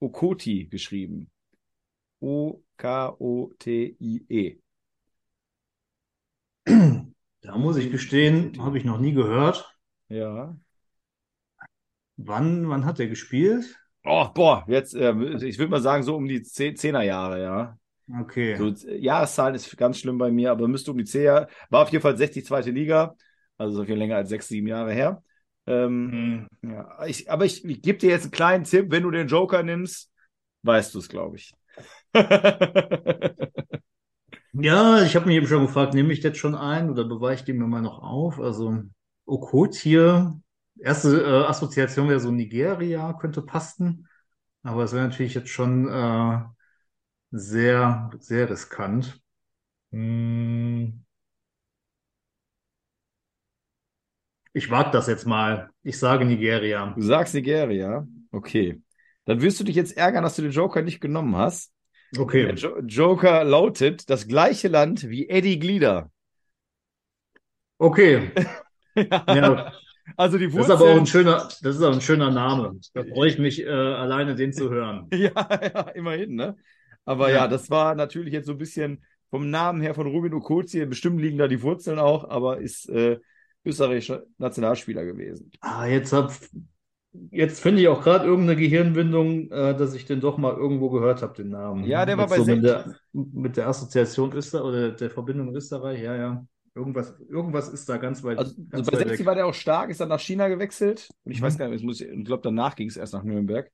Okoti 0.00 0.66
geschrieben. 0.66 1.30
O-K-O-T-I-E. 2.20 2.58
Da 7.42 7.56
muss 7.56 7.76
ich 7.76 7.90
gestehen, 7.92 8.60
habe 8.62 8.78
ich 8.78 8.84
noch 8.84 8.98
nie 8.98 9.12
gehört. 9.12 9.76
Ja. 10.08 10.56
Wann, 12.16 12.68
wann 12.68 12.84
hat 12.84 12.98
der 12.98 13.08
gespielt? 13.08 13.78
Oh, 14.04 14.28
boah, 14.34 14.64
jetzt, 14.68 14.94
äh, 14.94 15.12
ich 15.44 15.58
würde 15.58 15.70
mal 15.70 15.80
sagen, 15.80 16.02
so 16.02 16.16
um 16.16 16.26
die 16.26 16.40
Zeh- 16.42 16.74
Zehnerjahre, 16.74 17.40
ja. 17.42 17.78
Okay. 18.20 18.56
So, 18.58 18.68
äh, 18.88 18.98
Jahreszahlen 18.98 19.54
ist 19.54 19.76
ganz 19.76 19.98
schlimm 19.98 20.18
bei 20.18 20.30
mir, 20.30 20.50
aber 20.50 20.68
müsste 20.68 20.90
um 20.92 20.98
die 20.98 21.04
10 21.04 21.22
Jahre. 21.24 21.48
War 21.70 21.82
auf 21.82 21.90
jeden 21.90 22.02
Fall 22.02 22.16
60 22.16 22.44
zweite 22.46 22.70
Liga, 22.70 23.16
also 23.58 23.76
so 23.76 23.84
viel 23.84 23.96
länger 23.96 24.16
als 24.16 24.28
sechs, 24.30 24.48
sieben 24.48 24.66
Jahre 24.68 24.92
her. 24.92 25.22
Ähm, 25.66 26.10
Hm. 26.10 26.48
ja, 26.62 27.06
ich, 27.06 27.30
aber 27.30 27.44
ich, 27.44 27.64
ich 27.64 27.82
gebe 27.82 27.98
dir 27.98 28.10
jetzt 28.10 28.24
einen 28.24 28.32
kleinen 28.32 28.64
Tipp, 28.64 28.86
wenn 28.90 29.04
du 29.04 29.10
den 29.10 29.28
Joker 29.28 29.62
nimmst, 29.62 30.10
weißt 30.62 30.94
du 30.94 30.98
es, 31.00 31.08
glaube 31.08 31.36
ich. 31.36 31.52
Ja, 34.54 35.02
ich 35.02 35.16
habe 35.16 35.26
mich 35.26 35.36
eben 35.36 35.46
schon 35.46 35.66
gefragt, 35.66 35.94
nehme 35.94 36.12
ich 36.12 36.20
das 36.20 36.36
schon 36.36 36.54
ein 36.54 36.90
oder 36.90 37.04
beweiche 37.04 37.40
ich 37.40 37.44
den 37.46 37.56
mir 37.58 37.66
mal 37.66 37.80
noch 37.80 38.02
auf? 38.02 38.38
Also 38.38 38.82
Okot 39.24 39.74
hier, 39.74 40.38
erste 40.78 41.22
äh, 41.22 41.44
Assoziation 41.48 42.08
wäre 42.08 42.20
so 42.20 42.30
Nigeria, 42.30 43.14
könnte 43.14 43.40
passen, 43.42 44.08
aber 44.62 44.84
es 44.84 44.92
wäre 44.92 45.08
natürlich 45.08 45.34
jetzt 45.34 45.48
schon 45.50 45.88
äh, 45.88 46.40
sehr, 47.32 48.10
sehr 48.20 48.50
riskant. 48.50 49.20
Hm. 49.92 51.04
Ich 54.52 54.70
wage 54.70 54.90
das 54.90 55.06
jetzt 55.06 55.26
mal. 55.26 55.70
Ich 55.82 55.98
sage 55.98 56.24
Nigeria. 56.24 56.92
Du 56.94 57.02
sagst 57.02 57.34
Nigeria. 57.34 58.06
Okay. 58.30 58.82
Dann 59.24 59.40
wirst 59.40 59.60
du 59.60 59.64
dich 59.64 59.76
jetzt 59.76 59.96
ärgern, 59.96 60.22
dass 60.24 60.36
du 60.36 60.42
den 60.42 60.50
Joker 60.52 60.82
nicht 60.82 61.00
genommen 61.00 61.36
hast. 61.36 61.72
Der 62.14 62.22
Okay. 62.22 62.54
Jo 62.54 62.78
Joker 62.80 63.44
lautet 63.44 64.08
das 64.10 64.26
gleiche 64.28 64.68
Land 64.68 65.08
wie 65.08 65.28
Eddie 65.28 65.58
Glieder. 65.58 66.10
Okay. 67.80 68.30
Ja, 69.28 69.72
Also 70.16 70.36
die 70.38 70.48
das 70.54 70.66
ist 70.66 70.70
aber 70.70 70.84
auch 70.86 70.96
Wurzeln. 70.96 70.98
ein 70.98 71.06
schöner, 71.06 71.48
das 71.62 71.76
ist 71.76 71.82
auch 71.82 71.92
ein 71.92 72.00
schöner 72.00 72.30
Name. 72.30 72.78
Da 72.94 73.04
freue 73.04 73.28
ich 73.30 73.38
mich, 73.38 73.60
äh, 73.62 73.68
alleine 73.70 74.34
den 74.34 74.52
zu 74.52 74.70
hören. 74.70 75.08
Ja, 75.12 75.32
ja, 75.62 75.80
immerhin, 75.94 76.34
ne? 76.34 76.56
Aber 77.04 77.30
ja. 77.30 77.46
Ja. 77.46 77.48
das 77.48 77.70
war 77.70 77.94
natürlich 77.94 78.32
jetzt 78.32 78.46
so 78.46 78.52
ein 78.52 78.58
bisschen 78.58 79.04
vom 79.30 79.50
Namen 79.50 79.80
her 79.80 79.94
von 79.94 80.06
Rubin 80.06 80.34
Okozie. 80.34 80.84
Bestimmt 80.86 81.20
liegen 81.20 81.38
da 81.38 81.48
die 81.48 81.62
Wurzeln 81.62 81.98
auch, 81.98 82.28
aber 82.28 82.58
ist 82.60 82.88
äh, 82.90 83.18
österreichischer 83.64 84.24
Nationalspieler 84.38 85.04
gewesen. 85.04 85.50
Ah, 85.60 85.86
jetzt 85.86 86.12
hab, 86.12 86.32
jetzt 87.30 87.60
finde 87.60 87.82
ich 87.82 87.88
auch 87.88 88.02
gerade 88.02 88.24
irgendeine 88.26 88.58
Gehirnwindung, 88.60 89.50
äh, 89.50 89.76
dass 89.76 89.94
ich 89.94 90.04
den 90.06 90.20
doch 90.20 90.38
mal 90.38 90.54
irgendwo 90.56 90.90
gehört 90.90 91.22
habe, 91.22 91.34
den 91.34 91.50
Namen. 91.50 91.84
Ja, 91.86 92.04
der 92.06 92.18
war 92.18 92.28
Mit 92.28 92.30
bei 92.30 92.40
so 92.40 92.44
mit 92.44 92.62
der, 92.62 92.98
mit 93.12 93.56
der 93.56 93.68
Assoziation 93.68 94.32
Österreich 94.32 94.64
oder 94.64 94.92
der 94.92 95.10
Verbindung 95.10 95.54
Österreich, 95.54 96.00
ja, 96.00 96.14
ja. 96.16 96.46
Irgendwas, 96.74 97.18
irgendwas 97.28 97.68
ist 97.68 97.88
da 97.88 97.96
ganz 97.98 98.22
weit, 98.24 98.40
Also, 98.40 98.54
ganz 98.70 98.86
also 98.86 98.90
bei 98.90 98.96
weit 98.96 99.06
60 99.06 99.26
weg. 99.26 99.26
war 99.26 99.34
der 99.34 99.46
auch 99.46 99.54
stark, 99.54 99.90
ist 99.90 100.00
dann 100.00 100.08
nach 100.08 100.20
China 100.20 100.48
gewechselt. 100.48 101.12
Und 101.24 101.32
ich 101.32 101.40
Mhm. 101.40 101.42
weiß 101.42 101.58
gar 101.58 101.68
nicht, 101.68 101.84
muss, 101.84 102.00
ich 102.00 102.24
glaube, 102.24 102.42
danach 102.42 102.76
ging 102.76 102.88
es 102.88 102.96
erst 102.96 103.12
nach 103.12 103.22
Nürnberg. 103.24 103.70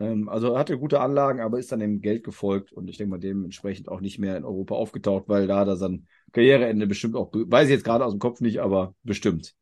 Ähm, 0.00 0.28
also 0.28 0.54
er 0.54 0.58
hatte 0.58 0.78
gute 0.78 1.00
Anlagen, 1.00 1.40
aber 1.40 1.58
ist 1.58 1.72
dann 1.72 1.80
dem 1.80 2.00
Geld 2.00 2.24
gefolgt 2.24 2.72
und 2.72 2.88
ich 2.88 2.96
denke 2.96 3.10
mal 3.10 3.18
dementsprechend 3.18 3.88
auch 3.88 4.00
nicht 4.00 4.18
mehr 4.18 4.36
in 4.36 4.44
Europa 4.44 4.74
aufgetaucht, 4.74 5.24
weil 5.28 5.46
da 5.46 5.64
er 5.64 5.76
sein 5.76 6.06
Karriereende 6.32 6.86
bestimmt 6.86 7.16
auch, 7.16 7.30
weiß 7.32 7.66
ich 7.68 7.72
jetzt 7.74 7.84
gerade 7.84 8.04
aus 8.04 8.12
dem 8.14 8.20
Kopf 8.20 8.40
nicht, 8.40 8.60
aber 8.60 8.94
bestimmt. 9.02 9.54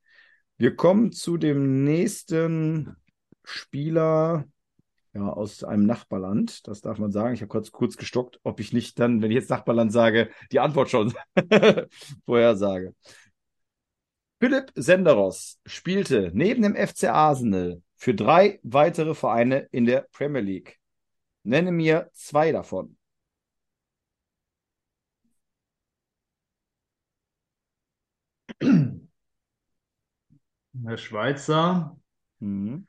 Wir 0.59 0.77
kommen 0.77 1.13
zu 1.13 1.37
dem 1.39 1.85
nächsten 1.85 2.97
Spieler 3.49 4.45
ja, 5.15 5.29
aus 5.29 5.65
einem 5.65 5.87
Nachbarland. 5.87 6.67
Das 6.69 6.83
darf 6.83 6.99
man 6.99 7.13
sagen. 7.13 7.35
Ich 7.35 7.41
habe 7.41 7.49
kurz, 7.49 7.73
kurz 7.73 7.97
gestockt, 7.97 8.41
ob 8.43 8.61
ich 8.61 8.73
nicht 8.73 8.99
dann, 8.99 9.23
wenn 9.23 9.31
ich 9.31 9.37
jetzt 9.37 9.51
Nachbarland 9.51 9.93
sage, 9.93 10.31
die 10.53 10.61
Antwort 10.61 10.91
schon 10.91 11.15
vorher 12.27 12.57
sage. 12.57 12.95
Philipp 14.41 14.73
Senderos 14.75 15.59
spielte 15.67 16.31
neben 16.35 16.63
dem 16.63 16.75
FC 16.77 17.05
Arsenal 17.05 17.83
für 17.97 18.15
drei 18.15 18.61
weitere 18.63 19.15
Vereine 19.15 19.69
in 19.73 19.85
der 19.87 20.07
Premier 20.13 20.43
League. 20.43 20.79
Nenne 21.45 21.73
mir 21.73 22.11
zwei 22.13 22.53
davon. 22.53 22.97
Der 30.73 30.97
Schweizer, 30.97 31.97
Mhm. 32.41 32.87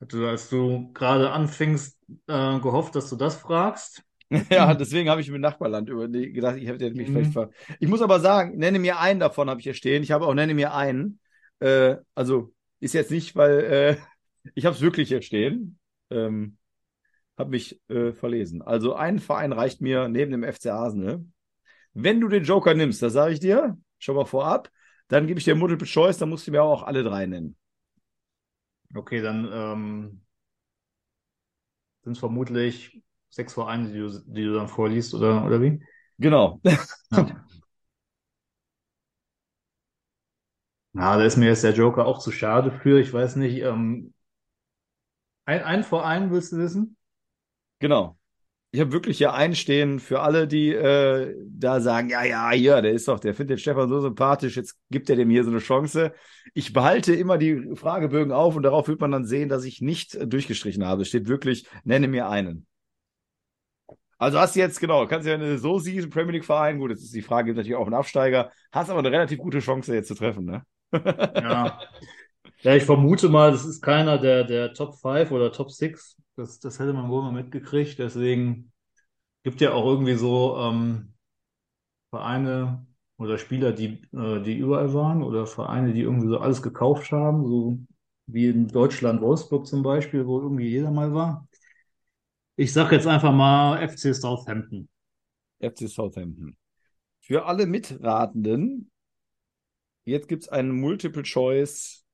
Also 0.00 0.26
als 0.26 0.48
du 0.50 0.92
gerade 0.92 1.30
anfingst, 1.30 1.98
äh, 2.26 2.60
gehofft, 2.60 2.94
dass 2.94 3.10
du 3.10 3.16
das 3.16 3.36
fragst. 3.36 4.02
Ja, 4.50 4.74
deswegen 4.74 5.08
habe 5.08 5.20
ich 5.22 5.30
mit 5.30 5.40
Nachbarland 5.40 5.88
über 5.88 6.06
gedacht, 6.08 6.56
ich 6.58 6.66
hätte 6.68 6.90
mich 6.90 7.08
Mhm. 7.08 7.12
vielleicht 7.12 7.32
ver 7.32 7.50
Ich 7.80 7.88
muss 7.88 8.02
aber 8.02 8.20
sagen, 8.20 8.58
nenne 8.58 8.78
mir 8.78 8.98
einen 8.98 9.20
davon, 9.20 9.48
habe 9.48 9.60
ich 9.60 9.64
hier 9.64 9.74
stehen. 9.74 10.02
Ich 10.02 10.10
habe 10.10 10.26
auch 10.26 10.34
nenne 10.34 10.54
mir 10.54 10.74
einen. 10.74 11.18
Äh, 11.60 11.96
also 12.14 12.52
ist 12.80 12.92
jetzt 12.94 13.10
nicht, 13.10 13.36
weil 13.36 13.60
äh, 13.60 13.96
ich 14.54 14.66
habe 14.66 14.76
es 14.76 14.82
wirklich 14.82 15.08
hier 15.08 15.22
stehen. 15.22 15.78
Ähm, 16.10 16.58
habe 17.38 17.50
mich 17.50 17.80
äh, 17.88 18.12
verlesen. 18.12 18.62
Also 18.62 18.94
ein 18.94 19.18
Verein 19.20 19.52
reicht 19.52 19.80
mir 19.80 20.08
neben 20.08 20.32
dem 20.32 20.44
FC 20.44 20.72
Arsenal. 20.72 21.24
Wenn 21.94 22.20
du 22.20 22.28
den 22.28 22.44
Joker 22.44 22.74
nimmst, 22.74 23.02
das 23.02 23.14
sage 23.14 23.34
ich 23.34 23.40
dir 23.40 23.78
schon 23.98 24.16
mal 24.16 24.26
vorab, 24.26 24.70
dann 25.08 25.26
gebe 25.26 25.38
ich 25.40 25.44
dir 25.44 25.54
Multiple 25.54 25.86
Choice, 25.86 26.18
dann 26.18 26.30
musst 26.30 26.46
du 26.46 26.52
mir 26.52 26.62
auch 26.64 26.82
alle 26.84 27.04
drei 27.04 27.26
nennen. 27.26 27.56
Okay, 28.94 29.20
dann 29.22 29.48
ähm, 29.52 30.20
sind 32.02 32.12
es 32.12 32.18
vermutlich 32.18 33.02
sechs 33.30 33.54
Vereine, 33.54 33.88
die 33.92 33.98
du, 33.98 34.08
die 34.26 34.44
du 34.44 34.54
dann 34.54 34.68
vorliest, 34.68 35.14
oder, 35.14 35.44
oder 35.44 35.60
wie? 35.62 35.82
Genau. 36.18 36.60
Ja. 37.10 37.48
Na, 40.92 41.16
da 41.16 41.24
ist 41.24 41.36
mir 41.36 41.46
jetzt 41.46 41.64
der 41.64 41.72
Joker 41.74 42.06
auch 42.06 42.18
zu 42.18 42.30
schade 42.32 42.70
für. 42.72 43.00
Ich 43.00 43.12
weiß 43.12 43.36
nicht. 43.36 43.62
Ähm, 43.62 44.12
ein, 45.46 45.62
ein 45.64 45.82
Verein 45.84 46.30
willst 46.30 46.52
du 46.52 46.58
wissen? 46.58 46.96
Genau. 47.80 48.17
Ich 48.70 48.80
habe 48.80 48.92
wirklich 48.92 49.16
hier 49.16 49.32
einen 49.32 49.54
stehen 49.54 49.98
für 49.98 50.20
alle, 50.20 50.46
die 50.46 50.74
äh, 50.74 51.34
da 51.48 51.80
sagen, 51.80 52.10
ja, 52.10 52.22
ja, 52.24 52.50
hier, 52.50 52.82
der 52.82 52.92
ist 52.92 53.08
doch, 53.08 53.18
der 53.18 53.34
findet 53.34 53.56
den 53.56 53.58
Stefan 53.60 53.88
so 53.88 54.00
sympathisch, 54.00 54.56
jetzt 54.56 54.76
gibt 54.90 55.08
er 55.08 55.16
dem 55.16 55.30
hier 55.30 55.42
so 55.42 55.50
eine 55.50 55.60
Chance. 55.60 56.12
Ich 56.52 56.74
behalte 56.74 57.14
immer 57.14 57.38
die 57.38 57.74
Fragebögen 57.76 58.30
auf 58.30 58.56
und 58.56 58.64
darauf 58.64 58.86
wird 58.86 59.00
man 59.00 59.10
dann 59.10 59.24
sehen, 59.24 59.48
dass 59.48 59.64
ich 59.64 59.80
nicht 59.80 60.14
äh, 60.14 60.26
durchgestrichen 60.26 60.84
habe. 60.84 61.02
Es 61.02 61.08
steht 61.08 61.28
wirklich, 61.28 61.66
nenne 61.84 62.08
mir 62.08 62.28
einen. 62.28 62.66
Also 64.18 64.38
hast 64.38 64.54
du 64.54 64.60
jetzt, 64.60 64.80
genau, 64.80 65.06
kannst 65.06 65.26
ja, 65.26 65.38
du 65.38 65.58
so 65.58 65.78
siehst, 65.78 66.10
Premier 66.10 66.32
League 66.32 66.44
Verein, 66.44 66.78
gut, 66.78 66.90
jetzt 66.90 67.04
ist 67.04 67.14
die 67.14 67.22
Frage, 67.22 67.46
gibt 67.46 67.56
natürlich 67.56 67.76
auch 67.76 67.86
einen 67.86 67.94
Absteiger, 67.94 68.50
hast 68.72 68.90
aber 68.90 68.98
eine 68.98 69.12
relativ 69.12 69.38
gute 69.38 69.60
Chance 69.60 69.94
jetzt 69.94 70.08
zu 70.08 70.14
treffen, 70.14 70.44
ne? 70.44 70.62
Ja. 70.92 71.80
Ja, 72.62 72.74
ich 72.74 72.82
vermute 72.82 73.28
mal, 73.28 73.52
das 73.52 73.64
ist 73.64 73.80
keiner 73.80 74.18
der, 74.18 74.42
der 74.42 74.74
Top 74.74 74.96
5 74.96 75.30
oder 75.30 75.52
Top 75.52 75.70
6. 75.70 76.16
Das, 76.38 76.60
das 76.60 76.78
hätte 76.78 76.92
man 76.92 77.10
wohl 77.10 77.22
mal 77.22 77.32
mitgekriegt. 77.32 77.98
Deswegen 77.98 78.70
gibt 79.42 79.60
ja 79.60 79.72
auch 79.72 79.84
irgendwie 79.84 80.14
so 80.14 80.56
ähm, 80.56 81.14
Vereine 82.10 82.86
oder 83.16 83.38
Spieler, 83.38 83.72
die, 83.72 84.04
äh, 84.12 84.40
die 84.40 84.56
überall 84.56 84.94
waren 84.94 85.24
oder 85.24 85.48
Vereine, 85.48 85.92
die 85.92 86.02
irgendwie 86.02 86.28
so 86.28 86.38
alles 86.38 86.62
gekauft 86.62 87.10
haben, 87.10 87.44
so 87.44 87.80
wie 88.26 88.46
in 88.46 88.68
Deutschland 88.68 89.20
Wolfsburg 89.20 89.66
zum 89.66 89.82
Beispiel, 89.82 90.28
wo 90.28 90.40
irgendwie 90.40 90.68
jeder 90.68 90.92
mal 90.92 91.12
war. 91.12 91.48
Ich 92.54 92.72
sag 92.72 92.92
jetzt 92.92 93.08
einfach 93.08 93.32
mal 93.32 93.88
FC 93.88 94.14
Southampton. 94.14 94.88
FC 95.58 95.88
Southampton. 95.88 96.56
Für 97.18 97.46
alle 97.46 97.66
Mitratenden, 97.66 98.92
jetzt 100.04 100.28
gibt 100.28 100.44
es 100.44 100.48
einen 100.48 100.70
Multiple 100.70 101.24
Choice, 101.24 102.06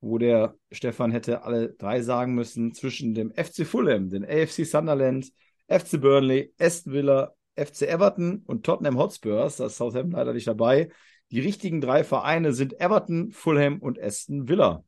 wo 0.00 0.18
der 0.18 0.54
Stefan 0.72 1.10
hätte 1.10 1.42
alle 1.44 1.72
drei 1.74 2.00
sagen 2.02 2.34
müssen, 2.34 2.72
zwischen 2.74 3.14
dem 3.14 3.32
FC 3.32 3.66
Fulham, 3.66 4.08
den 4.08 4.24
AFC 4.24 4.64
Sunderland, 4.64 5.30
FC 5.68 6.00
Burnley, 6.00 6.52
Aston 6.58 6.92
Villa, 6.92 7.32
FC 7.56 7.82
Everton 7.82 8.42
und 8.46 8.64
Tottenham 8.64 8.98
Hotspurs. 8.98 9.56
Da 9.58 9.66
ist 9.66 9.76
Southampton 9.76 10.12
leider 10.12 10.32
nicht 10.32 10.46
dabei. 10.46 10.90
Die 11.30 11.40
richtigen 11.40 11.80
drei 11.80 12.02
Vereine 12.02 12.52
sind 12.52 12.80
Everton, 12.80 13.30
Fulham 13.30 13.78
und 13.78 14.00
Aston 14.02 14.48
Villa. 14.48 14.82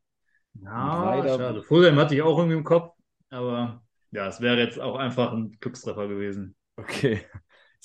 Ja, 0.54 1.04
Leider- 1.16 1.38
schade. 1.38 1.62
Fulham 1.62 1.96
hatte 1.96 2.14
ich 2.14 2.22
auch 2.22 2.36
irgendwie 2.38 2.56
im 2.58 2.64
Kopf, 2.64 2.94
aber 3.30 3.82
ja, 4.10 4.26
es 4.26 4.40
wäre 4.40 4.58
jetzt 4.58 4.78
auch 4.80 4.96
einfach 4.96 5.32
ein 5.32 5.56
Glückstreffer 5.60 6.08
gewesen. 6.08 6.54
Okay. 6.76 7.20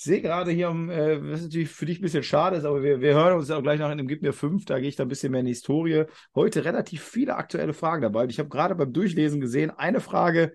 Sehe 0.00 0.22
gerade 0.22 0.52
hier, 0.52 0.68
äh, 0.68 1.20
was 1.28 1.42
natürlich 1.42 1.70
für 1.70 1.84
dich 1.84 1.98
ein 1.98 2.02
bisschen 2.02 2.22
schade 2.22 2.56
ist, 2.56 2.64
aber 2.64 2.84
wir, 2.84 3.00
wir 3.00 3.14
hören 3.14 3.36
uns 3.36 3.50
auch 3.50 3.60
gleich 3.64 3.80
noch 3.80 3.90
in 3.90 3.98
dem 3.98 4.06
Gib 4.06 4.22
mir 4.22 4.32
fünf, 4.32 4.64
da 4.64 4.78
gehe 4.78 4.88
ich 4.88 4.94
da 4.94 5.02
ein 5.02 5.08
bisschen 5.08 5.32
mehr 5.32 5.40
in 5.40 5.46
die 5.46 5.52
Historie. 5.52 6.04
Heute 6.36 6.64
relativ 6.64 7.02
viele 7.02 7.34
aktuelle 7.34 7.72
Fragen 7.72 8.02
dabei. 8.02 8.24
Ich 8.26 8.38
habe 8.38 8.48
gerade 8.48 8.76
beim 8.76 8.92
Durchlesen 8.92 9.40
gesehen, 9.40 9.72
eine 9.72 9.98
Frage, 9.98 10.54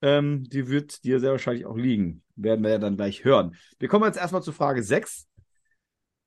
ähm, 0.00 0.44
die 0.44 0.68
wird 0.68 1.02
dir 1.02 1.18
sehr 1.18 1.32
wahrscheinlich 1.32 1.66
auch 1.66 1.76
liegen. 1.76 2.22
Werden 2.36 2.62
wir 2.62 2.70
ja 2.70 2.78
dann 2.78 2.94
gleich 2.94 3.24
hören. 3.24 3.56
Wir 3.80 3.88
kommen 3.88 4.04
jetzt 4.04 4.16
erstmal 4.16 4.44
zu 4.44 4.52
Frage 4.52 4.80
6. 4.80 5.26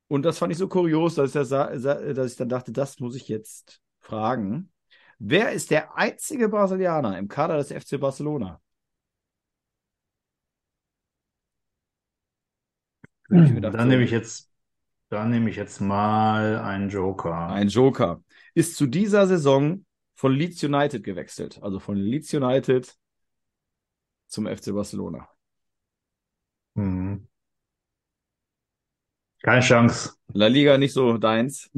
Und 0.10 0.24
das 0.24 0.38
fand 0.38 0.52
ich 0.52 0.58
so 0.58 0.68
kurios, 0.68 1.16
dass 1.16 1.36
ich, 1.36 1.40
dass 1.40 2.32
ich 2.32 2.38
dann 2.38 2.50
dachte, 2.50 2.74
das 2.74 3.00
muss 3.00 3.16
ich 3.16 3.30
jetzt 3.30 3.80
fragen. 4.02 4.74
Wer 5.20 5.54
ist 5.54 5.72
der 5.72 5.96
einzige 5.98 6.50
Brasilianer 6.50 7.18
im 7.18 7.30
Kader 7.30 7.56
des 7.56 7.72
FC 7.72 7.98
Barcelona? 7.98 8.60
Mir 13.30 13.54
gedacht, 13.54 13.74
Dann 13.74 13.82
so. 13.84 13.88
nehme 13.88 14.04
ich 14.04 14.12
jetzt, 14.12 14.50
dann 15.10 15.30
nehme 15.32 15.50
ich 15.50 15.56
jetzt 15.56 15.80
mal 15.82 16.58
einen 16.60 16.90
Joker. 16.90 17.50
Ein 17.50 17.68
Joker. 17.68 18.24
Ist 18.54 18.76
zu 18.76 18.88
dieser 18.88 19.28
Saison 19.28 19.86
von 20.16 20.34
Leeds 20.34 20.64
United 20.64 21.04
gewechselt. 21.04 21.60
Also 21.62 21.80
von 21.80 21.98
Leeds 21.98 22.34
United 22.34 22.96
zum 24.28 24.48
FC 24.48 24.72
Barcelona. 24.72 25.28
Mhm. 26.76 27.28
Keine 29.44 29.62
Chance. 29.62 30.14
La 30.34 30.48
Liga 30.48 30.78
nicht 30.78 30.94
so 30.94 31.18
deins. 31.18 31.70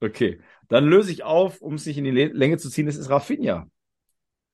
Okay. 0.00 0.40
Dann 0.68 0.86
löse 0.86 1.12
ich 1.12 1.22
auf, 1.24 1.60
um 1.60 1.74
es 1.74 1.86
nicht 1.86 1.98
in 1.98 2.04
die 2.04 2.10
Länge 2.10 2.58
zu 2.58 2.70
ziehen. 2.70 2.88
Es 2.88 2.96
ist 2.96 3.10
Rafinha. 3.10 3.68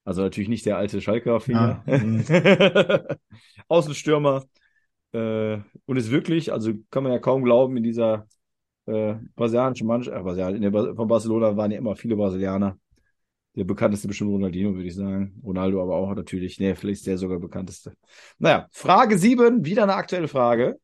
Also 0.05 0.23
natürlich 0.23 0.49
nicht 0.49 0.67
der 0.67 0.77
alte 0.77 1.01
Schalke 1.01 1.33
Rafinha. 1.33 1.83
Ja, 1.87 1.99
mhm. 1.99 2.25
Außenstürmer. 3.69 4.45
Äh, 5.15 5.61
und 5.87 5.97
ist 5.97 6.11
wirklich, 6.11 6.53
also 6.53 6.73
kann 6.91 7.05
man 7.05 7.13
ja 7.13 7.19
kaum 7.21 7.45
glauben, 7.45 7.77
in 7.77 7.85
dieser 7.85 8.27
äh, 8.87 9.15
brasilianischen 9.37 9.87
Mannschaft, 9.87 10.17
äh, 10.17 10.21
Brasilian, 10.21 10.57
in 10.57 10.63
der, 10.63 10.95
von 10.95 11.09
Barcelona 11.09 11.57
waren 11.57 11.71
ja 11.71 11.79
immer 11.79 11.95
viele 11.95 12.17
Brasilianer. 12.17 12.77
Der 13.55 13.63
bekannteste 13.63 14.09
bestimmt 14.09 14.31
Ronaldinho, 14.31 14.75
würde 14.75 14.89
ich 14.89 14.97
sagen. 14.97 15.41
Ronaldo 15.45 15.81
aber 15.81 15.95
auch 15.95 16.13
natürlich. 16.13 16.59
Nee, 16.59 16.75
vielleicht 16.75 16.99
ist 16.99 17.07
der 17.07 17.19
sogar 17.19 17.39
bekannteste. 17.39 17.93
Naja, 18.39 18.67
Frage 18.73 19.17
7, 19.17 19.65
wieder 19.65 19.85
eine 19.85 19.95
aktuelle 19.95 20.27
Frage. 20.27 20.81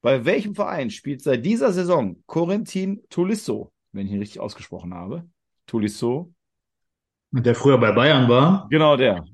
Bei 0.00 0.24
welchem 0.24 0.54
Verein 0.54 0.90
spielt 0.90 1.22
seit 1.22 1.44
dieser 1.44 1.72
Saison 1.72 2.22
Corentin 2.26 3.02
Tolisso, 3.10 3.72
wenn 3.90 4.06
ich 4.06 4.12
ihn 4.12 4.20
richtig 4.20 4.38
ausgesprochen 4.38 4.94
habe? 4.94 5.28
Tolisso. 5.66 6.32
Der 7.32 7.56
früher 7.56 7.78
bei 7.78 7.90
Bayern 7.90 8.28
war, 8.28 8.68
Genau 8.70 8.96
der. 8.96 9.24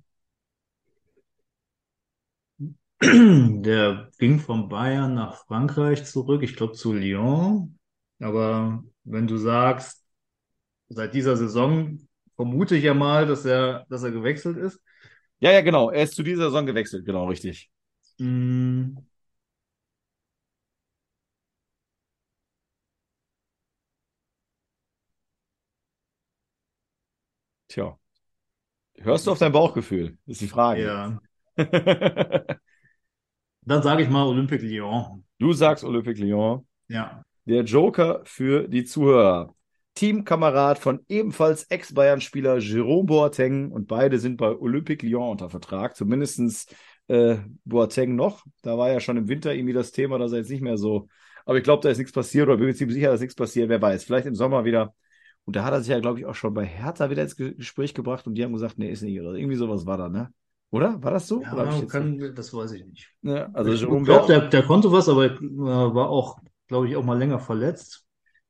Der 3.62 4.10
ging 4.18 4.38
von 4.38 4.68
Bayern 4.68 5.14
nach 5.14 5.44
Frankreich 5.46 6.04
zurück, 6.04 6.42
ich 6.42 6.56
glaube 6.56 6.74
zu 6.74 6.92
Lyon. 6.92 7.78
Aber 8.20 8.82
wenn 9.04 9.26
du 9.26 9.36
sagst, 9.36 10.04
seit 10.88 11.14
dieser 11.14 11.36
Saison 11.36 11.98
vermute 12.36 12.76
ich 12.76 12.84
ja 12.84 12.94
mal, 12.94 13.26
dass 13.26 13.44
er, 13.44 13.86
dass 13.90 14.02
er 14.04 14.12
gewechselt 14.12 14.58
ist. 14.58 14.80
Ja, 15.40 15.52
ja, 15.52 15.62
genau. 15.62 15.90
Er 15.90 16.04
ist 16.04 16.14
zu 16.16 16.22
dieser 16.24 16.44
Saison 16.44 16.66
gewechselt. 16.66 17.06
Genau, 17.06 17.26
richtig. 17.28 17.70
Hm, 18.18 18.96
Tja. 27.68 27.98
Hörst 29.00 29.26
du 29.26 29.32
auf 29.32 29.38
dein 29.38 29.52
Bauchgefühl? 29.52 30.18
Ist 30.26 30.40
die 30.40 30.48
Frage. 30.48 30.82
ja, 30.84 31.20
dann 33.66 33.82
sage 33.82 34.02
ich 34.02 34.10
mal 34.10 34.26
Olympique 34.26 34.64
Lyon. 34.64 35.24
Du 35.38 35.52
sagst 35.52 35.84
Olympique 35.84 36.20
Lyon. 36.20 36.66
Ja. 36.88 37.22
Der 37.44 37.62
Joker 37.64 38.22
für 38.24 38.68
die 38.68 38.84
Zuhörer. 38.84 39.54
Teamkamerad 39.94 40.78
von 40.78 41.00
ebenfalls 41.08 41.64
Ex-Bayern-Spieler 41.64 42.58
Jerome 42.58 43.04
Boateng 43.04 43.70
und 43.70 43.86
beide 43.86 44.18
sind 44.18 44.36
bei 44.36 44.50
Olympique 44.50 45.06
Lyon 45.06 45.30
unter 45.30 45.50
Vertrag. 45.50 45.96
Zumindestens 45.96 46.66
äh, 47.06 47.36
Boateng 47.64 48.16
noch. 48.16 48.44
Da 48.62 48.76
war 48.76 48.90
ja 48.90 48.98
schon 48.98 49.16
im 49.16 49.28
Winter 49.28 49.54
irgendwie 49.54 49.72
das 49.74 49.92
Thema, 49.92 50.18
dass 50.18 50.32
er 50.32 50.38
jetzt 50.38 50.50
nicht 50.50 50.62
mehr 50.62 50.78
so. 50.78 51.08
Aber 51.46 51.58
ich 51.58 51.64
glaube, 51.64 51.82
da 51.82 51.90
ist 51.90 51.98
nichts 51.98 52.12
passiert 52.12 52.48
oder 52.48 52.56
bin 52.56 52.66
mir 52.66 52.74
ziemlich 52.74 52.96
sicher, 52.96 53.10
dass 53.10 53.20
nichts 53.20 53.36
passiert. 53.36 53.68
Wer 53.68 53.80
weiß. 53.80 54.04
Vielleicht 54.04 54.26
im 54.26 54.34
Sommer 54.34 54.64
wieder. 54.64 54.94
Und 55.44 55.56
da 55.56 55.64
hat 55.64 55.74
er 55.74 55.80
sich 55.80 55.90
ja, 55.90 56.00
glaube 56.00 56.18
ich, 56.18 56.26
auch 56.26 56.34
schon 56.34 56.54
bei 56.54 56.64
Hertha 56.64 57.10
wieder 57.10 57.22
ins 57.22 57.36
Ge- 57.36 57.54
Gespräch 57.54 57.92
gebracht 57.92 58.26
und 58.26 58.34
die 58.34 58.42
haben 58.42 58.54
gesagt, 58.54 58.78
nee, 58.78 58.90
ist 58.90 59.02
nicht. 59.02 59.20
Oder 59.20 59.34
irgendwie 59.34 59.56
sowas 59.56 59.84
war 59.84 59.98
da, 59.98 60.08
ne? 60.08 60.32
Oder? 60.74 61.00
War 61.00 61.12
das 61.12 61.28
so? 61.28 61.40
Ja, 61.40 61.82
kann, 61.86 62.34
das 62.34 62.52
weiß 62.52 62.72
ich 62.72 62.84
nicht. 62.84 63.08
ja, 63.22 63.48
also 63.52 63.72
Ich 63.72 64.04
glaube, 64.04 64.26
der, 64.26 64.48
der 64.48 64.62
konnte 64.64 64.90
was, 64.90 65.08
aber 65.08 65.26
äh, 65.26 65.38
war 65.40 66.10
auch, 66.10 66.40
glaube 66.66 66.88
ich, 66.88 66.96
auch 66.96 67.04
mal 67.04 67.16
länger 67.16 67.38
verletzt. 67.38 68.04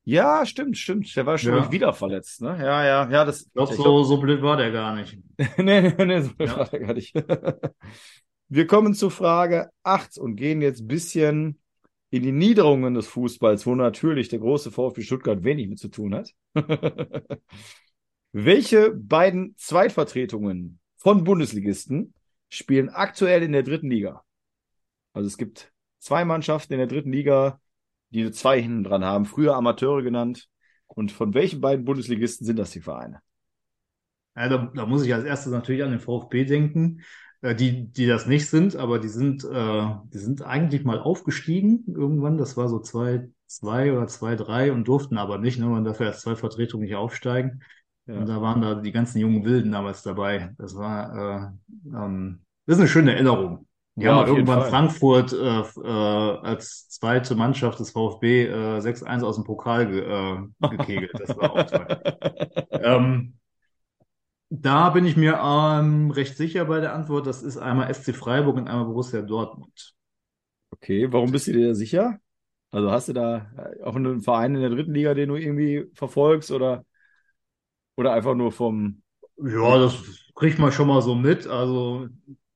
Ja, 0.05 0.47
stimmt, 0.47 0.79
stimmt. 0.79 1.15
Der 1.17 1.27
war 1.27 1.37
schon 1.37 1.53
Ja. 1.53 1.61
glaub 1.61 1.73
wieder 1.73 1.93
verletzt, 1.93 2.41
ne? 2.41 2.57
Ja, 2.59 2.83
ja, 2.83 3.11
ja, 3.11 3.25
das. 3.27 3.43
Ich 3.43 3.53
glaube, 3.53 3.75
so, 3.75 4.05
so 4.05 4.17
blöd 4.17 4.41
war 4.41 4.57
der 4.57 4.71
gar 4.71 4.95
nicht. 4.95 5.19
nee, 5.59 5.93
nee, 5.99 6.05
nee, 6.07 6.21
so 6.23 6.31
Ja. 6.39 6.57
war 6.57 6.65
der 6.67 6.81
gar 6.81 6.95
nicht. 6.95 7.15
Wir 8.49 8.67
kommen 8.67 8.95
zu 8.95 9.11
Frage 9.11 9.69
8 9.83 10.17
und 10.17 10.37
gehen 10.37 10.63
jetzt 10.63 10.81
ein 10.81 10.89
bisschen 10.89 11.61
in 12.11 12.23
die 12.23 12.33
Niederungen 12.33 12.95
des 12.95 13.07
Fußballs, 13.09 13.67
wo 13.67 13.75
natürlich 13.75 14.29
der 14.31 14.39
große 14.39 14.71
VfB 14.71 15.03
Stuttgart 15.03 15.45
wenig 15.45 15.69
mit 15.69 15.79
zu 15.79 15.89
tun 15.89 16.15
hat. 16.15 16.31
Welche 18.33 18.91
beiden 18.91 19.55
Zweitvertretungen 19.59 20.79
von 21.05 21.23
Bundesligisten 21.23 22.15
spielen 22.49 22.89
aktuell 22.89 23.43
in 23.43 23.53
der 23.53 23.63
dritten 23.63 23.91
Liga? 23.91 24.25
Also 25.13 25.29
es 25.29 25.37
gibt 25.37 25.71
zwei 25.99 26.25
Mannschaften 26.25 26.73
in 26.73 26.79
der 26.79 26.89
dritten 26.89 27.13
Liga, 27.13 27.61
die 28.09 28.31
zwei 28.33 28.61
hinten 28.61 28.85
dran 28.85 29.05
haben, 29.05 29.27
früher 29.27 29.55
Amateure 29.55 30.03
genannt. 30.03 30.49
Und 30.87 31.13
von 31.13 31.35
welchen 31.35 31.61
beiden 31.61 31.85
Bundesligisten 31.85 32.47
sind 32.47 32.59
das 32.59 32.71
die 32.71 32.81
Vereine? 32.81 33.21
Ja, 34.35 34.49
da, 34.49 34.73
da 34.75 34.87
muss 34.87 35.05
ich 35.05 35.13
als 35.13 35.25
erstes 35.25 35.53
natürlich 35.53 35.83
an 35.83 35.91
den 35.91 36.01
VfB 36.01 36.45
denken, 36.45 37.03
äh, 37.43 37.55
die, 37.55 37.87
die 37.93 38.07
das 38.07 38.27
nicht 38.27 38.49
sind, 38.49 38.75
aber 38.75 38.99
die 38.99 39.09
sind, 39.09 39.45
äh, 39.45 39.87
die 40.07 40.19
sind 40.19 40.43
eigentlich 40.43 40.85
mal 40.85 41.01
aufgestiegen 41.01 41.85
irgendwann. 41.87 42.39
Das 42.39 42.57
war 42.57 42.69
so 42.69 42.81
zwei, 42.81 43.29
zwei 43.47 43.93
oder 43.93 44.07
zwei, 44.07 44.37
drei 44.37 44.73
und 44.73 44.89
durften 44.89 45.19
aber 45.19 45.37
nicht. 45.37 45.59
Ne? 45.59 45.67
Man 45.67 45.85
darf 45.85 46.01
ja 46.01 46.07
als 46.07 46.23
zwei 46.23 46.35
Vertretungen 46.35 46.87
nicht 46.87 46.97
aufsteigen. 46.97 47.63
Ja. 48.07 48.15
Und 48.21 48.27
da 48.29 48.41
waren 48.41 48.61
da 48.61 48.75
die 48.77 48.93
ganzen 48.93 49.19
jungen 49.19 49.45
Wilden 49.45 49.73
damals 49.73 50.03
dabei. 50.03 50.55
Das 50.59 50.77
war, 50.77 51.53
äh, 51.85 51.97
ähm, 51.97 52.41
das 52.67 52.77
ist 52.77 52.81
eine 52.81 52.89
schöne 52.89 53.13
Erinnerung. 53.15 53.67
Die 53.97 54.07
Ja, 54.07 54.09
haben 54.09 54.25
irgendwann 54.27 54.63
Fall. 54.63 54.71
Frankfurt 54.71 55.33
äh, 55.33 55.37
äh, 55.61 56.39
als 56.43 56.89
zweite 56.91 57.35
Mannschaft 57.37 57.79
des 57.81 57.91
VfB 57.93 58.47
äh, 58.47 58.81
6-1 58.81 59.23
aus 59.25 59.37
dem 59.37 59.45
Pokal 59.45 59.87
ge, 59.89 60.01
äh, 60.03 60.39
gekegelt. 60.69 61.19
Das 61.19 61.37
war 61.37 61.53
auch 61.53 61.65
toll. 61.65 61.89
Ähm, 62.83 63.39
da 64.51 64.91
bin 64.91 65.05
ich 65.07 65.17
mir 65.17 65.39
ähm, 65.43 66.11
recht 66.11 66.37
sicher 66.37 66.65
bei 66.67 66.81
der 66.81 66.95
Antwort. 66.95 67.27
Das 67.27 67.43
ist 67.43 67.57
einmal 67.59 67.91
SC 67.91 68.13
Freiburg 68.15 68.57
und 68.57 68.69
einmal 68.69 68.87
Borussia 68.87 69.21
Dortmund. 69.23 69.95
Okay, 70.73 71.11
warum 71.13 71.31
bist 71.33 71.47
du 71.47 71.53
dir 71.53 71.69
da 71.69 71.75
sicher? 71.75 72.21
Also 72.71 72.91
hast 72.91 73.09
du 73.09 73.13
da 73.13 73.51
auch 73.85 73.95
einen 73.97 74.21
Verein 74.21 74.55
in 74.57 74.61
der 74.61 74.71
dritten 74.71 74.93
Liga, 74.95 75.15
den 75.15 75.29
du 75.29 75.37
irgendwie 75.37 75.87
verfolgst 75.95 76.51
oder, 76.51 76.85
oder 77.97 78.13
einfach 78.13 78.35
nur 78.35 78.53
vom. 78.53 79.03
Ja, 79.37 79.79
das 79.79 80.03
kriegt 80.35 80.59
man 80.59 80.73
schon 80.73 80.89
mal 80.89 81.03
so 81.03 81.15
mit. 81.15 81.47
Also 81.47 82.09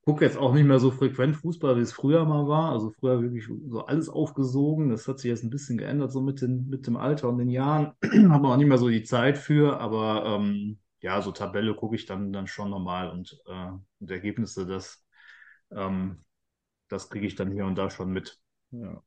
gucke 0.08 0.24
jetzt 0.24 0.38
auch 0.38 0.54
nicht 0.54 0.64
mehr 0.64 0.78
so 0.78 0.90
frequent 0.90 1.36
Fußball, 1.36 1.76
wie 1.76 1.82
es 1.82 1.92
früher 1.92 2.24
mal 2.24 2.48
war. 2.48 2.72
Also 2.72 2.90
früher 2.90 3.20
wirklich 3.20 3.46
so 3.68 3.84
alles 3.84 4.08
aufgesogen. 4.08 4.88
Das 4.88 5.06
hat 5.06 5.18
sich 5.18 5.28
jetzt 5.28 5.44
ein 5.44 5.50
bisschen 5.50 5.76
geändert, 5.76 6.12
so 6.12 6.22
mit, 6.22 6.40
den, 6.40 6.66
mit 6.68 6.86
dem 6.86 6.96
Alter 6.96 7.28
und 7.28 7.36
den 7.36 7.50
Jahren. 7.50 7.92
Hat 8.02 8.40
man 8.40 8.46
auch 8.46 8.56
nicht 8.56 8.68
mehr 8.68 8.78
so 8.78 8.88
die 8.88 9.02
Zeit 9.02 9.36
für, 9.36 9.78
aber 9.80 10.24
ähm, 10.24 10.78
ja, 11.02 11.20
so 11.20 11.30
Tabelle 11.30 11.74
gucke 11.74 11.94
ich 11.94 12.06
dann, 12.06 12.32
dann 12.32 12.46
schon 12.46 12.70
normal 12.70 13.10
und, 13.10 13.38
äh, 13.46 13.70
und 14.00 14.10
Ergebnisse, 14.10 14.66
das, 14.66 15.04
ähm, 15.70 16.24
das 16.88 17.10
kriege 17.10 17.26
ich 17.26 17.34
dann 17.34 17.52
hier 17.52 17.66
und 17.66 17.76
da 17.76 17.90
schon 17.90 18.10
mit. 18.10 18.38
Ja. 18.70 19.02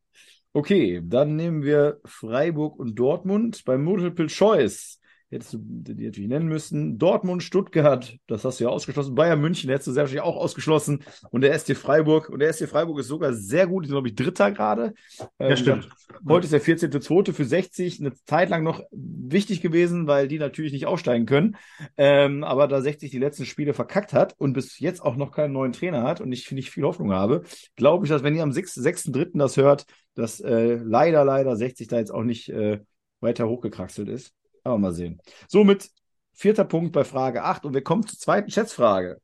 Okay, 0.53 1.01
dann 1.03 1.35
nehmen 1.35 1.63
wir 1.63 1.99
Freiburg 2.05 2.77
und 2.77 2.93
Dortmund. 2.93 3.63
Beim 3.65 3.83
Multiple 3.83 4.27
Choice 4.27 5.00
hättest 5.31 5.53
du 5.53 5.59
die 5.61 6.05
natürlich 6.05 6.29
nennen 6.29 6.47
müssen. 6.47 6.97
Dortmund, 6.97 7.41
Stuttgart, 7.41 8.17
das 8.27 8.43
hast 8.43 8.59
du 8.59 8.65
ja 8.65 8.69
ausgeschlossen. 8.69 9.15
Bayern 9.15 9.39
München 9.39 9.69
hättest 9.69 9.87
du 9.87 9.91
sehr 9.93 10.03
wahrscheinlich 10.03 10.23
auch 10.23 10.35
ausgeschlossen. 10.35 11.03
Und 11.29 11.41
der 11.41 11.57
SC 11.57 11.75
Freiburg. 11.75 12.29
Und 12.29 12.39
der 12.39 12.51
SC 12.51 12.67
Freiburg 12.67 12.99
ist 12.99 13.07
sogar 13.07 13.33
sehr 13.33 13.65
gut, 13.65 13.85
ist, 13.85 13.91
glaube 13.91 14.09
ich, 14.09 14.15
Dritter 14.15 14.51
gerade. 14.51 14.93
Ja, 15.17 15.29
Ähm, 15.39 15.55
stimmt. 15.55 15.89
Heute 16.27 16.45
ist 16.45 16.53
der 16.53 16.61
14.2. 16.61 17.31
für 17.33 17.45
60 17.45 18.01
eine 18.01 18.13
Zeit 18.25 18.49
lang 18.49 18.63
noch 18.63 18.83
wichtig 18.91 19.61
gewesen, 19.61 20.05
weil 20.05 20.27
die 20.27 20.37
natürlich 20.37 20.73
nicht 20.73 20.85
aufsteigen 20.85 21.25
können. 21.25 21.55
Ähm, 21.95 22.43
aber 22.43 22.67
da 22.67 22.81
60 22.81 23.09
die 23.09 23.19
letzten 23.19 23.45
Spiele 23.45 23.73
verkackt 23.73 24.11
hat 24.13 24.35
und 24.37 24.51
bis 24.53 24.79
jetzt 24.79 25.01
auch 25.01 25.15
noch 25.15 25.31
keinen 25.31 25.53
neuen 25.53 25.71
Trainer 25.71 26.03
hat 26.03 26.19
und 26.19 26.31
ich 26.33 26.51
nicht 26.51 26.71
viel 26.71 26.83
Hoffnung 26.83 27.13
habe, 27.13 27.43
glaube 27.77 28.05
ich, 28.05 28.09
dass 28.09 28.23
wenn 28.23 28.35
ihr 28.35 28.43
am 28.43 28.51
6- 28.51 28.81
6.3. 28.81 29.37
das 29.37 29.55
hört, 29.55 29.85
dass 30.15 30.41
äh, 30.41 30.75
leider, 30.75 31.23
leider 31.23 31.55
60 31.55 31.87
da 31.87 31.97
jetzt 31.99 32.13
auch 32.13 32.23
nicht 32.23 32.49
äh, 32.49 32.79
weiter 33.21 33.47
hochgekraxelt 33.47 34.09
ist. 34.09 34.33
Aber 34.63 34.77
mal 34.77 34.93
sehen. 34.93 35.21
Somit 35.47 35.89
vierter 36.33 36.65
Punkt 36.65 36.93
bei 36.93 37.03
Frage 37.03 37.43
8 37.43 37.65
und 37.65 37.73
wir 37.73 37.83
kommen 37.83 38.05
zur 38.05 38.19
zweiten 38.19 38.49
Schätzfrage. 38.51 39.21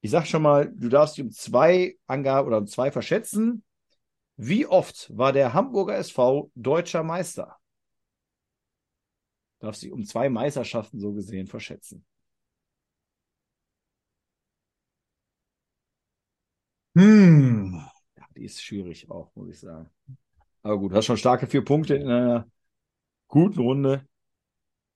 Ich 0.00 0.10
sag 0.10 0.26
schon 0.26 0.42
mal, 0.42 0.70
du 0.70 0.88
darfst 0.88 1.16
dich 1.16 1.24
um 1.24 1.30
zwei 1.30 1.96
Angaben 2.06 2.48
oder 2.48 2.58
um 2.58 2.66
zwei 2.66 2.90
verschätzen. 2.90 3.64
Wie 4.36 4.66
oft 4.66 5.16
war 5.16 5.32
der 5.32 5.54
Hamburger 5.54 5.96
SV 5.96 6.50
deutscher 6.54 7.02
Meister? 7.02 7.56
Darf 9.60 9.76
sich 9.76 9.90
um 9.90 10.04
zwei 10.04 10.28
Meisterschaften 10.28 11.00
so 11.00 11.12
gesehen 11.12 11.46
verschätzen. 11.46 12.04
Hm. 16.96 17.82
Ja, 18.16 18.24
die 18.36 18.44
ist 18.44 18.62
schwierig 18.62 19.10
auch, 19.10 19.34
muss 19.34 19.48
ich 19.48 19.60
sagen. 19.60 19.88
Aber 20.62 20.78
gut, 20.78 20.92
hast 20.92 21.06
schon 21.06 21.16
starke 21.16 21.46
vier 21.46 21.64
Punkte 21.64 21.94
in 21.94 22.08
einer 22.10 22.46
guten 23.34 23.58
Runde. 23.58 24.06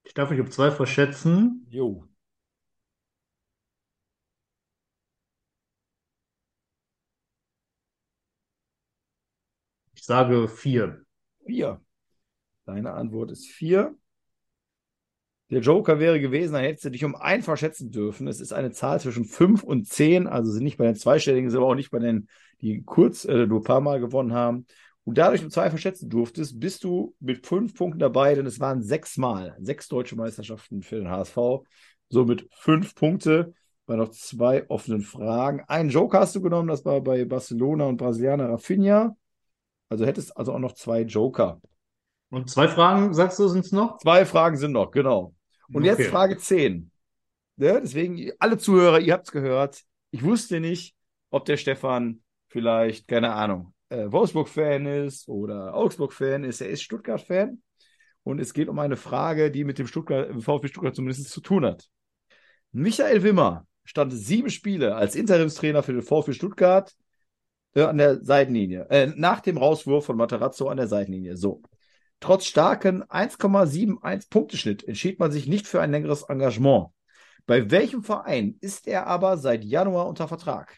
Ich 0.04 0.14
darf 0.14 0.30
mich 0.30 0.38
um 0.38 0.48
zwei 0.48 0.70
verschätzen. 0.70 1.66
Jo. 1.70 2.04
Ich 9.96 10.04
sage 10.04 10.46
vier. 10.46 11.04
Vier. 11.44 11.80
Deine 12.64 12.92
Antwort 12.92 13.32
ist 13.32 13.48
vier. 13.48 13.96
Der 15.50 15.60
Joker 15.60 15.98
wäre 15.98 16.20
gewesen, 16.20 16.52
dann 16.52 16.62
hättest 16.62 16.84
du 16.84 16.90
dich 16.90 17.04
um 17.04 17.16
ein 17.16 17.42
verschätzen 17.42 17.90
dürfen. 17.90 18.28
Es 18.28 18.40
ist 18.40 18.52
eine 18.52 18.70
Zahl 18.70 19.00
zwischen 19.00 19.24
fünf 19.24 19.64
und 19.64 19.88
zehn, 19.88 20.28
also 20.28 20.52
sind 20.52 20.62
nicht 20.62 20.76
bei 20.76 20.84
den 20.84 20.94
zweistelligen, 20.94 21.50
sind 21.50 21.58
aber 21.58 21.70
auch 21.70 21.74
nicht 21.74 21.90
bei 21.90 21.98
den, 21.98 22.28
die 22.60 22.84
kurz, 22.84 23.24
äh, 23.24 23.46
nur 23.46 23.60
ein 23.60 23.64
paar 23.64 23.80
Mal 23.80 23.98
gewonnen 23.98 24.32
haben. 24.32 24.66
Und 25.08 25.16
dadurch 25.16 25.42
um 25.42 25.48
zwei 25.48 25.70
verschätzen 25.70 26.10
durftest, 26.10 26.60
bist 26.60 26.84
du 26.84 27.14
mit 27.18 27.46
fünf 27.46 27.74
Punkten 27.74 27.98
dabei, 27.98 28.34
denn 28.34 28.44
es 28.44 28.60
waren 28.60 28.82
sechs 28.82 29.16
Mal, 29.16 29.56
sechs 29.58 29.88
deutsche 29.88 30.16
Meisterschaften 30.16 30.82
für 30.82 30.96
den 30.96 31.08
HSV. 31.08 31.64
Somit 32.10 32.46
fünf 32.52 32.94
Punkte. 32.94 33.54
bei 33.86 33.96
noch 33.96 34.10
zwei 34.10 34.68
offenen 34.68 35.00
Fragen. 35.00 35.62
Einen 35.66 35.88
Joker 35.88 36.20
hast 36.20 36.36
du 36.36 36.42
genommen, 36.42 36.68
das 36.68 36.84
war 36.84 37.00
bei 37.00 37.24
Barcelona 37.24 37.86
und 37.86 37.96
Brasilianer 37.96 38.50
Rafinha. 38.50 39.16
Also 39.88 40.04
hättest 40.04 40.36
also 40.36 40.52
auch 40.52 40.58
noch 40.58 40.74
zwei 40.74 41.00
Joker. 41.00 41.58
Und 42.28 42.50
zwei 42.50 42.68
Fragen, 42.68 43.14
sagst 43.14 43.38
du, 43.38 43.48
sind 43.48 43.64
es 43.64 43.72
noch? 43.72 43.96
Zwei 43.96 44.26
Fragen 44.26 44.58
sind 44.58 44.72
noch, 44.72 44.90
genau. 44.90 45.34
Und 45.72 45.84
Okay. 45.84 45.86
jetzt 45.86 46.10
Frage 46.10 46.36
10. 46.36 46.90
Ja, 47.56 47.80
deswegen, 47.80 48.30
alle 48.38 48.58
Zuhörer, 48.58 49.00
ihr 49.00 49.14
habt 49.14 49.28
es 49.28 49.32
gehört. 49.32 49.84
Ich 50.10 50.22
wusste 50.22 50.60
nicht, 50.60 50.94
ob 51.30 51.46
der 51.46 51.56
Stefan 51.56 52.20
vielleicht, 52.48 53.08
keine 53.08 53.32
Ahnung, 53.32 53.72
äh, 53.88 54.10
Wolfsburg-Fan 54.10 54.86
ist 54.86 55.28
oder 55.28 55.74
Augsburg-Fan 55.74 56.44
ist. 56.44 56.60
Er 56.60 56.70
ist 56.70 56.82
Stuttgart-Fan. 56.82 57.62
Und 58.22 58.40
es 58.40 58.52
geht 58.52 58.68
um 58.68 58.78
eine 58.78 58.96
Frage, 58.96 59.50
die 59.50 59.64
mit 59.64 59.78
dem 59.78 59.86
Stuttgart, 59.86 60.30
VfB 60.42 60.68
Stuttgart 60.68 60.94
zumindest 60.94 61.30
zu 61.30 61.40
tun 61.40 61.64
hat. 61.64 61.88
Michael 62.72 63.22
Wimmer 63.22 63.66
stand 63.84 64.12
sieben 64.12 64.50
Spiele 64.50 64.94
als 64.94 65.16
Interimstrainer 65.16 65.82
für 65.82 65.94
den 65.94 66.02
VfB 66.02 66.34
Stuttgart 66.34 66.94
äh, 67.74 67.82
an 67.82 67.96
der 67.96 68.22
Seitenlinie, 68.22 68.86
äh, 68.90 69.06
nach 69.16 69.40
dem 69.40 69.56
Rauswurf 69.56 70.04
von 70.04 70.16
Materazzo 70.16 70.68
an 70.68 70.76
der 70.76 70.88
Seitenlinie. 70.88 71.36
So. 71.36 71.62
Trotz 72.20 72.46
starken 72.46 73.04
1,71 73.04 74.28
Punkteschnitt 74.28 74.84
entschied 74.84 75.18
man 75.20 75.30
sich 75.30 75.46
nicht 75.46 75.66
für 75.66 75.80
ein 75.80 75.92
längeres 75.92 76.24
Engagement. 76.24 76.88
Bei 77.46 77.70
welchem 77.70 78.02
Verein 78.02 78.58
ist 78.60 78.86
er 78.88 79.06
aber 79.06 79.38
seit 79.38 79.64
Januar 79.64 80.06
unter 80.06 80.28
Vertrag? 80.28 80.76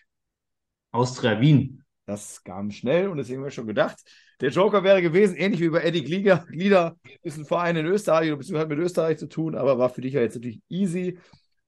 Austria 0.92 1.40
Wien. 1.40 1.79
Das 2.10 2.42
kam 2.42 2.72
schnell 2.72 3.06
und 3.06 3.18
deswegen 3.18 3.38
habe 3.38 3.50
ich 3.50 3.54
schon 3.54 3.68
gedacht, 3.68 3.96
der 4.40 4.50
Joker 4.50 4.82
wäre 4.82 5.00
gewesen, 5.00 5.36
ähnlich 5.36 5.60
wie 5.60 5.68
bei 5.68 5.82
Eddie 5.82 6.02
Glieder. 6.02 6.44
Glieder 6.50 6.96
ist 7.22 7.38
ein 7.38 7.44
Verein 7.44 7.76
in 7.76 7.86
Österreich, 7.86 8.30
beziehungsweise 8.30 8.62
hat 8.62 8.68
mit 8.68 8.80
Österreich 8.80 9.16
zu 9.18 9.28
tun, 9.28 9.54
aber 9.54 9.78
war 9.78 9.90
für 9.90 10.00
dich 10.00 10.14
ja 10.14 10.20
jetzt 10.20 10.34
natürlich 10.34 10.60
easy. 10.68 11.20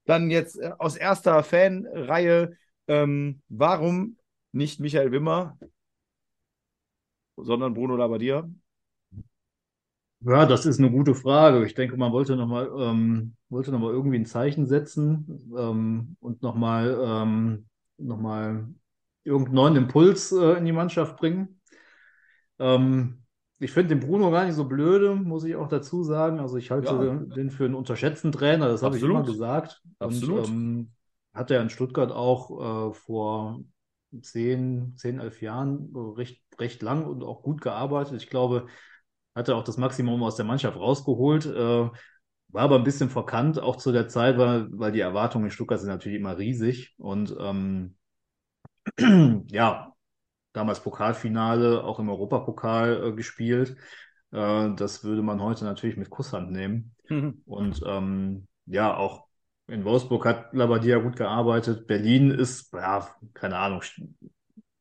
Dann 0.04 0.32
jetzt 0.32 0.58
äh, 0.58 0.72
aus 0.80 0.96
erster 0.96 1.44
Fanreihe, 1.44 2.56
ähm, 2.88 3.40
warum 3.48 4.16
nicht 4.50 4.80
Michael 4.80 5.12
Wimmer, 5.12 5.56
sondern 7.36 7.72
Bruno 7.72 7.94
Labbadia? 7.94 8.50
Ja, 10.24 10.44
das 10.44 10.66
ist 10.66 10.80
eine 10.80 10.90
gute 10.90 11.14
Frage. 11.14 11.64
Ich 11.64 11.74
denke, 11.74 11.96
man 11.96 12.10
wollte 12.10 12.34
nochmal 12.34 12.68
ähm, 12.80 13.36
wollte 13.48 13.70
noch 13.70 13.78
mal 13.78 13.92
irgendwie 13.92 14.18
ein 14.18 14.26
Zeichen 14.26 14.66
setzen 14.66 15.52
ähm, 15.56 16.16
und 16.18 16.42
nochmal 16.42 16.98
ähm, 17.00 17.66
noch 17.96 18.18
mal 18.18 18.66
irgendeinen 19.24 19.54
neuen 19.54 19.76
Impuls 19.76 20.32
äh, 20.32 20.58
in 20.58 20.64
die 20.64 20.72
Mannschaft 20.72 21.16
bringen. 21.16 21.60
Ähm, 22.58 23.22
ich 23.58 23.70
finde 23.70 23.94
den 23.94 24.00
Bruno 24.00 24.30
gar 24.30 24.44
nicht 24.44 24.56
so 24.56 24.64
blöde, 24.64 25.14
muss 25.14 25.44
ich 25.44 25.54
auch 25.54 25.68
dazu 25.68 26.02
sagen. 26.02 26.40
Also 26.40 26.56
ich 26.56 26.70
halte 26.70 26.92
Ja. 26.92 27.36
den 27.36 27.50
für 27.50 27.64
einen 27.64 27.76
unterschätzten 27.76 28.32
Trainer, 28.32 28.68
das 28.68 28.82
habe 28.82 28.96
ich 28.96 29.02
immer 29.02 29.22
gesagt. 29.22 29.80
Absolut. 30.00 30.48
Und 30.48 30.48
ähm, 30.48 30.92
hat 31.32 31.50
er 31.50 31.62
in 31.62 31.70
Stuttgart 31.70 32.10
auch 32.10 32.90
äh, 32.90 32.94
vor 32.94 33.60
zehn, 34.20 34.94
zehn, 34.96 35.20
elf 35.20 35.40
Jahren 35.40 35.92
äh, 35.94 35.98
recht, 36.18 36.42
recht 36.58 36.82
lang 36.82 37.06
und 37.06 37.22
auch 37.22 37.42
gut 37.42 37.60
gearbeitet. 37.60 38.20
Ich 38.20 38.28
glaube, 38.28 38.66
hat 39.34 39.48
er 39.48 39.56
auch 39.56 39.64
das 39.64 39.78
Maximum 39.78 40.22
aus 40.22 40.36
der 40.36 40.44
Mannschaft 40.44 40.76
rausgeholt. 40.76 41.46
Äh, 41.46 41.90
war 42.48 42.62
aber 42.64 42.76
ein 42.76 42.84
bisschen 42.84 43.08
verkannt, 43.08 43.58
auch 43.58 43.76
zu 43.76 43.92
der 43.92 44.08
Zeit, 44.08 44.36
weil, 44.36 44.68
weil 44.72 44.92
die 44.92 45.00
Erwartungen 45.00 45.46
in 45.46 45.50
Stuttgart 45.50 45.80
sind 45.80 45.88
natürlich 45.88 46.18
immer 46.18 46.36
riesig. 46.36 46.94
Und 46.98 47.34
ähm, 47.40 47.96
ja, 49.50 49.92
damals 50.52 50.80
Pokalfinale, 50.80 51.84
auch 51.84 51.98
im 51.98 52.08
Europapokal 52.08 53.08
äh, 53.08 53.12
gespielt. 53.12 53.76
Äh, 54.32 54.74
das 54.74 55.04
würde 55.04 55.22
man 55.22 55.40
heute 55.40 55.64
natürlich 55.64 55.96
mit 55.96 56.10
Kusshand 56.10 56.50
nehmen. 56.50 56.94
Und 57.46 57.82
ähm, 57.86 58.46
ja, 58.66 58.96
auch 58.96 59.26
in 59.68 59.84
Wolfsburg 59.84 60.24
hat 60.26 60.52
Labadia 60.52 60.98
gut 60.98 61.16
gearbeitet. 61.16 61.86
Berlin 61.86 62.30
ist, 62.30 62.72
ja, 62.72 63.08
keine 63.34 63.58
Ahnung, 63.58 63.82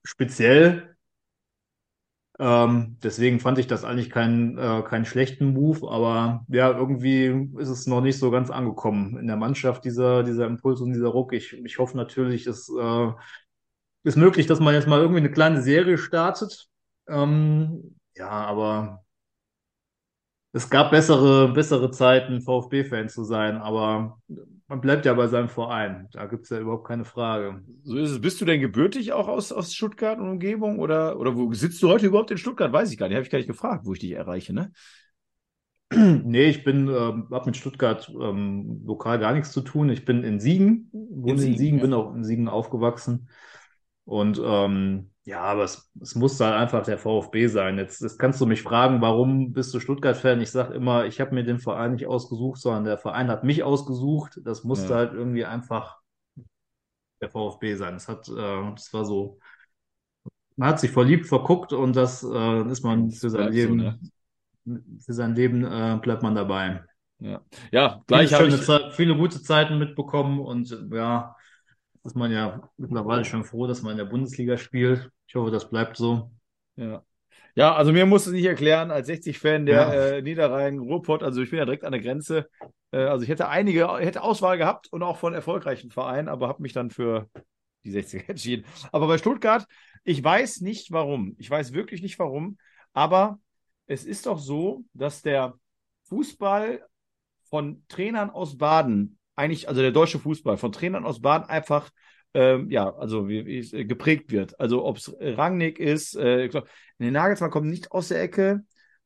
speziell. 0.04 0.96
Ähm, 2.40 2.98
deswegen 3.04 3.40
fand 3.40 3.60
ich 3.60 3.68
das 3.68 3.84
eigentlich 3.84 4.10
keinen 4.10 4.58
äh, 4.58 4.82
keinen 4.84 5.06
schlechten 5.06 5.54
Move, 5.54 5.92
aber 5.92 6.44
ja, 6.48 6.72
irgendwie 6.76 7.50
ist 7.60 7.70
es 7.70 7.86
noch 7.86 8.02
nicht 8.02 8.18
so 8.18 8.32
ganz 8.32 8.50
angekommen 8.50 9.18
in 9.18 9.28
der 9.28 9.36
Mannschaft, 9.36 9.86
dieser, 9.86 10.24
dieser 10.24 10.48
Impuls 10.48 10.82
und 10.82 10.94
dieser 10.94 11.10
Ruck. 11.10 11.34
Ich, 11.34 11.54
ich 11.54 11.78
hoffe 11.78 11.96
natürlich, 11.98 12.48
es 12.48 12.68
äh, 12.70 13.12
ist 14.04 14.18
möglich, 14.18 14.48
dass 14.48 14.60
man 14.60 14.74
jetzt 14.74 14.88
mal 14.88 15.00
irgendwie 15.00 15.20
eine 15.20 15.32
kleine 15.32 15.62
Serie 15.62 15.98
startet. 15.98 16.68
Ähm, 17.08 17.96
ja, 18.16 18.30
aber 18.30 19.04
es 20.54 20.70
gab 20.70 20.92
bessere, 20.92 21.54
bessere 21.54 21.92
Zeiten, 21.92 22.42
VfB-Fan 22.42 23.08
zu 23.08 23.24
sein, 23.24 23.58
aber 23.58 24.20
man 24.68 24.82
bleibt 24.82 25.06
ja 25.06 25.14
bei 25.14 25.28
seinem 25.28 25.48
Verein. 25.48 26.10
Da 26.12 26.26
gibt's 26.26 26.50
ja 26.50 26.60
überhaupt 26.60 26.88
keine 26.88 27.06
Frage. 27.06 27.62
So 27.84 27.98
ist 27.98 28.12
es. 28.12 28.22
Bist 28.22 28.42
du 28.42 28.46
denn 28.46 28.60
gebürtig 28.60 29.14
auch 29.14 29.28
aus, 29.28 29.52
aus 29.52 29.74
Stuttgart 29.74 30.20
und 30.20 30.30
Umgebung? 30.30 30.80
Oder, 30.80 31.20
oder 31.20 31.36
wo 31.36 31.54
sitzt 31.54 31.82
du 31.82 31.90
heute 31.90 32.08
überhaupt 32.08 32.32
in 32.32 32.38
Stuttgart? 32.38 32.72
Weiß 32.74 32.92
ich 32.92 32.98
gar 32.98 33.08
nicht. 33.08 33.16
Habe 33.16 33.26
ich 33.26 33.32
gar 33.32 33.40
nicht 33.40 33.48
gefragt, 33.48 33.86
wo 33.86 33.94
ich 33.94 34.00
dich 34.00 34.12
erreiche, 34.12 34.54
ne? 34.54 34.72
Nee, 35.94 36.46
ich 36.46 36.64
bin, 36.64 36.88
ähm, 36.88 37.28
habe 37.32 37.46
mit 37.46 37.58
Stuttgart 37.58 38.10
ähm, 38.10 38.82
lokal 38.86 39.20
gar 39.20 39.34
nichts 39.34 39.52
zu 39.52 39.62
tun. 39.62 39.90
Ich 39.90 40.06
bin 40.06 40.24
in 40.24 40.40
Siegen, 40.40 40.90
wohne 40.92 41.34
in 41.34 41.38
Siegen, 41.38 41.58
Siegen, 41.58 41.78
ja. 41.80 41.84
bin 41.84 41.94
auch 41.94 42.14
in 42.14 42.24
Siegen 42.24 42.48
aufgewachsen. 42.48 43.30
Und 44.06 44.42
ähm, 44.44 45.12
ja, 45.24 45.42
aber 45.42 45.64
es, 45.64 45.92
es 46.02 46.16
muss 46.16 46.40
halt 46.40 46.56
einfach 46.56 46.84
der 46.84 46.98
VfB 46.98 47.48
sein. 47.48 47.78
Jetzt, 47.78 48.02
jetzt 48.02 48.18
kannst 48.20 48.42
du 48.42 48.46
mich 48.46 48.64
fragen, 48.64 49.02
warum 49.02 49.54
bist 49.54 49.74
du 49.74 49.80
Stuttgart-Fan? 49.80 50.42
Ich 50.42 50.52
sage 50.52 50.74
immer, 50.74 51.06
ich 51.06 51.22
habe 51.22 51.34
mir 51.36 51.44
den 51.44 51.60
Verein 51.60 51.94
nicht 51.94 52.08
ausgesucht, 52.08 52.60
sondern 52.60 52.86
der 52.86 52.98
Verein 52.98 53.30
hat 53.30 53.44
mich 53.44 53.64
ausgesucht. 53.64 54.40
Das 54.44 54.64
musste 54.64 54.94
Ja. 54.94 54.96
halt 54.96 55.14
irgendwie 55.14 55.46
einfach 55.46 56.00
der 57.22 57.30
VfB 57.30 57.76
sein. 57.76 57.94
Das 57.94 58.08
hat, 58.08 58.28
äh, 58.30 58.72
das 58.76 58.94
war 58.94 59.06
so, 59.06 59.40
man 60.56 60.70
hat 60.70 60.80
sich 60.80 60.92
verliebt, 60.92 61.28
verguckt 61.28 61.74
und 61.74 61.96
das 61.96 62.24
äh, 62.24 62.62
ist 62.70 62.84
man 62.84 63.10
für 63.12 63.30
sein 63.30 63.42
bleibt 63.42 63.54
so, 63.58 63.70
Leben, 63.70 63.76
ne? 63.76 64.00
für 65.06 65.14
sein 65.14 65.36
Leben 65.36 65.64
äh, 65.66 66.00
bleibt 66.02 66.24
man 66.24 66.36
dabei. 66.36 66.84
Ja, 67.20 67.42
ja 67.72 68.04
gleich 68.08 68.30
viele, 68.32 68.36
habe 68.36 68.50
ich. 68.50 68.66
Zeit, 68.66 68.94
viele 68.94 69.16
gute 69.16 69.42
Zeiten 69.42 69.78
mitbekommen 69.78 70.40
und 70.40 70.70
ja, 70.92 71.36
ist 72.04 72.16
man 72.16 72.32
ja 72.32 72.70
mittlerweile 72.78 73.26
schon 73.26 73.44
froh, 73.44 73.68
dass 73.68 73.82
man 73.82 73.92
in 73.94 73.98
der 73.98 74.06
Bundesliga 74.06 74.58
spielt. 74.58 75.10
Ich 75.28 75.36
hoffe, 75.36 75.52
das 75.52 75.70
bleibt 75.70 75.98
so. 75.98 76.32
Ja. 76.76 77.04
Ja, 77.56 77.76
also 77.76 77.92
mir 77.92 78.06
musst 78.06 78.28
du 78.28 78.32
nicht 78.32 78.46
erklären, 78.46 78.92
als 78.92 79.08
60-Fan 79.08 79.66
der 79.66 79.82
Ja. 79.82 79.94
äh, 79.94 80.22
Niederrhein, 80.22 80.80
Ruhrpott, 80.80 81.22
also 81.22 81.42
ich 81.42 81.50
bin 81.50 81.60
ja 81.60 81.66
direkt 81.66 81.84
an 81.84 81.92
der 81.92 82.02
Grenze. 82.02 82.48
Äh, 82.92 83.00
also 83.00 83.24
ich 83.24 83.30
hätte 83.30 83.50
einige, 83.50 83.90
hätte 83.98 84.22
Auswahl 84.24 84.58
gehabt 84.58 84.88
und 84.92 85.04
auch 85.04 85.18
von 85.18 85.34
erfolgreichen 85.34 85.92
Vereinen, 85.92 86.30
aber 86.30 86.48
habe 86.48 86.62
mich 86.62 86.74
dann 86.74 86.90
für 86.92 87.30
die 87.84 87.92
60er 87.92 88.26
entschieden. 88.30 88.66
Aber 88.92 89.08
bei 89.08 89.18
Stuttgart, 89.18 89.66
ich 90.04 90.24
weiß 90.24 90.62
nicht 90.62 90.92
warum. 90.92 91.36
Ich 91.40 91.50
weiß 91.50 91.74
wirklich 91.74 92.02
nicht 92.02 92.18
warum, 92.20 92.58
aber 92.94 93.40
es 93.88 94.06
ist 94.06 94.26
doch 94.26 94.40
so, 94.40 94.84
dass 94.94 95.22
der 95.22 95.54
Fußball 96.04 96.86
von 97.50 97.84
Trainern 97.90 98.30
aus 98.30 98.58
Baden, 98.58 99.18
eigentlich, 99.36 99.68
also 99.68 99.82
der 99.82 99.92
deutsche 99.92 100.20
Fußball, 100.20 100.58
von 100.58 100.72
Trainern 100.72 101.06
aus 101.06 101.22
Baden 101.22 101.50
einfach 101.50 101.92
ähm, 102.34 102.70
ja, 102.70 102.94
also 102.96 103.28
wie, 103.28 103.46
wie 103.46 103.60
es 103.60 103.74
äh, 103.74 103.86
geprägt 103.86 104.32
wird. 104.32 104.60
Also 104.60 104.86
ob 104.86 104.98
es 104.98 105.14
Rangnick 105.20 105.80
ist, 105.80 106.16
äh, 106.16 106.48
glaub, 106.48 106.68
den 107.00 107.14
Nagelsmann 107.14 107.52
kommt 107.52 107.68
nicht 107.68 107.92
aus 107.92 108.08
der 108.08 108.22
Ecke, 108.22 108.64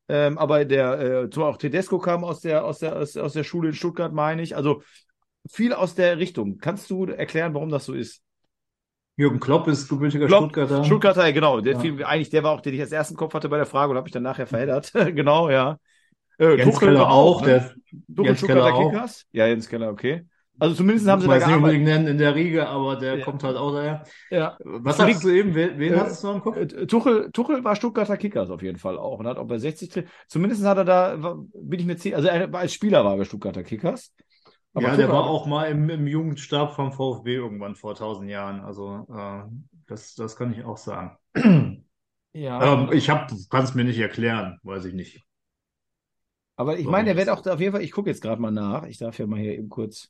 ähm, 0.07 0.37
aber 0.37 0.65
der, 0.65 0.99
äh, 1.23 1.29
zum 1.29 1.43
auch 1.43 1.57
Tedesco 1.57 1.97
kam 1.97 2.23
aus 2.23 2.41
der, 2.41 2.65
aus 2.65 2.79
der, 2.79 2.95
aus, 2.95 3.17
aus 3.17 3.33
der 3.33 3.43
Schule 3.43 3.69
in 3.69 3.75
Stuttgart, 3.75 4.13
meine 4.13 4.43
ich. 4.43 4.55
Also 4.55 4.83
viel 5.49 5.73
aus 5.73 5.95
der 5.95 6.19
Richtung. 6.19 6.57
Kannst 6.59 6.89
du 6.89 7.05
erklären, 7.05 7.53
warum 7.53 7.69
das 7.69 7.85
so 7.85 7.93
ist? 7.93 8.21
Jürgen 9.17 9.39
Klopp 9.39 9.67
ist 9.67 9.87
gebürtiger 9.87 10.27
Klopp, 10.27 10.51
Stuttgarter. 10.51 10.83
Stuttgarter, 10.83 11.31
genau. 11.31 11.61
Der 11.61 11.73
Ja. 11.73 11.79
fiel, 11.79 12.03
eigentlich, 12.03 12.29
der 12.29 12.43
war 12.43 12.51
auch, 12.51 12.61
den 12.61 12.73
ich 12.73 12.81
als 12.81 12.91
ersten 12.91 13.15
Kopf 13.15 13.33
hatte 13.33 13.47
bei 13.49 13.57
der 13.57 13.65
Frage 13.65 13.91
und 13.91 13.97
habe 13.97 14.05
mich 14.05 14.11
dann 14.11 14.23
nachher 14.23 14.45
verheddert. 14.45 14.91
genau, 15.15 15.49
ja. 15.49 15.79
Äh, 16.39 16.57
Jens 16.57 16.73
Tuchel 16.73 16.87
Keller 16.89 17.09
auch, 17.09 17.41
ne? 17.41 17.47
der 17.47 17.71
Tuchel 18.15 18.25
Jens 18.25 18.41
Keller 18.41 18.73
auch. 18.73 18.91
Kickers? 18.91 19.25
Ja, 19.31 19.47
Jens 19.47 19.67
Keller, 19.69 19.89
okay. 19.89 20.25
Also 20.57 20.75
zumindest 20.75 21.05
haben 21.09 21.21
sie 21.21 21.27
da 21.27 21.33
jetzt 21.33 21.47
nicht 21.47 21.55
gearbeitet. 21.55 21.79
unbedingt 21.81 21.97
nennen 22.03 22.07
in 22.13 22.17
der 22.17 22.33
Riege, 22.33 22.65
aber 22.67 22.95
der 22.95 23.17
Ja. 23.17 23.25
kommt 23.25 23.43
halt 23.43 23.57
auch 23.57 23.73
daher. 23.73 24.03
Ja. 24.29 24.57
Was 24.63 24.95
sagst 24.97 25.21
du 25.25 25.29
eben? 25.29 25.53
Wen, 25.53 25.77
wen 25.77 25.93
Äh, 25.93 25.97
hast 25.97 26.23
du 26.23 26.27
noch 26.27 26.35
im 26.35 26.41
Kopf? 26.41 26.55
Äh, 26.55 26.87
Tuchel, 26.87 27.29
Tuchel 27.33 27.63
war 27.65 27.75
Stuttgarter 27.75 28.15
Kickers 28.15 28.49
auf 28.49 28.61
jeden 28.61 28.77
Fall 28.77 28.97
auch 28.97 29.19
und 29.19 29.27
hat 29.27 29.37
auch 29.37 29.47
bei 29.47 29.57
60 29.57 29.91
Tra- 29.91 30.05
Zumindest 30.29 30.63
hat 30.65 30.77
er 30.77 30.85
da, 30.85 31.35
bin 31.53 31.79
ich 31.81 31.85
mir 31.85 31.97
ziemlich, 31.97 32.15
also 32.15 32.29
er 32.29 32.53
als 32.53 32.73
Spieler 32.73 33.03
war 33.03 33.17
er 33.17 33.25
Stuttgarter 33.25 33.63
Kickers. 33.63 34.13
Aber 34.73 34.83
ja, 34.83 34.89
Tuchel 34.91 35.05
der 35.07 35.13
war 35.13 35.25
auch 35.25 35.45
mal 35.45 35.65
im, 35.65 35.89
im 35.89 36.07
Jugendstab 36.07 36.73
vom 36.73 36.93
VfB 36.93 37.35
irgendwann 37.35 37.75
vor 37.75 37.93
tausend 37.95 38.29
Jahren. 38.29 38.61
Also 38.61 39.05
äh, 39.13 39.41
das, 39.87 40.15
das 40.15 40.37
kann 40.37 40.53
ich 40.53 40.63
auch 40.63 40.77
sagen. 40.77 41.17
Ja. 42.31 42.73
Ähm, 42.83 42.89
ich 42.93 43.07
kann 43.07 43.63
es 43.63 43.75
mir 43.75 43.83
nicht 43.83 43.99
erklären, 43.99 44.57
weiß 44.63 44.85
ich 44.85 44.93
nicht. 44.93 45.21
Aber 46.55 46.77
ich 46.79 46.85
meine, 46.85 47.09
er 47.09 47.17
wird 47.17 47.29
auch 47.29 47.45
auf 47.45 47.59
jeden 47.59 47.73
Fall, 47.73 47.83
ich 47.83 47.91
gucke 47.91 48.09
jetzt 48.09 48.21
gerade 48.21 48.41
mal 48.41 48.51
nach, 48.51 48.85
ich 48.85 48.97
darf 48.97 49.19
ja 49.19 49.27
mal 49.27 49.39
hier 49.39 49.57
eben 49.57 49.69
kurz. 49.69 50.09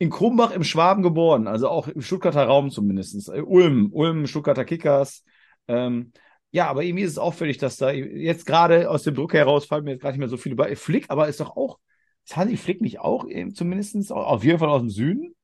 In 0.00 0.10
Krumbach 0.10 0.52
im 0.52 0.62
Schwaben 0.62 1.02
geboren, 1.02 1.48
also 1.48 1.68
auch 1.68 1.88
im 1.88 2.02
Stuttgarter 2.02 2.44
Raum 2.44 2.70
zumindest. 2.70 3.28
Äh, 3.28 3.40
Ulm, 3.40 3.90
Ulm, 3.92 4.26
Stuttgarter 4.26 4.64
Kickers. 4.64 5.24
Ähm, 5.66 6.12
ja, 6.50 6.68
aber 6.68 6.84
irgendwie 6.84 7.02
ist 7.02 7.12
es 7.12 7.18
auffällig, 7.18 7.58
dass 7.58 7.76
da 7.78 7.90
jetzt 7.90 8.46
gerade 8.46 8.90
aus 8.90 9.02
dem 9.02 9.14
Druck 9.14 9.34
heraus 9.34 9.66
fallen 9.66 9.84
mir 9.84 9.92
jetzt 9.92 10.02
gar 10.02 10.10
nicht 10.10 10.18
mehr 10.18 10.28
so 10.28 10.36
viele 10.36 10.54
bei. 10.54 10.76
Flick, 10.76 11.06
aber 11.08 11.28
ist 11.28 11.40
doch 11.40 11.56
auch, 11.56 11.78
ist 12.24 12.36
Hansi 12.36 12.56
Flick 12.56 12.80
nicht 12.80 13.00
auch 13.00 13.26
eben 13.26 13.54
zumindest 13.54 14.12
auf 14.12 14.44
jeden 14.44 14.58
Fall 14.58 14.68
aus 14.68 14.80
dem 14.80 14.90
Süden? 14.90 15.34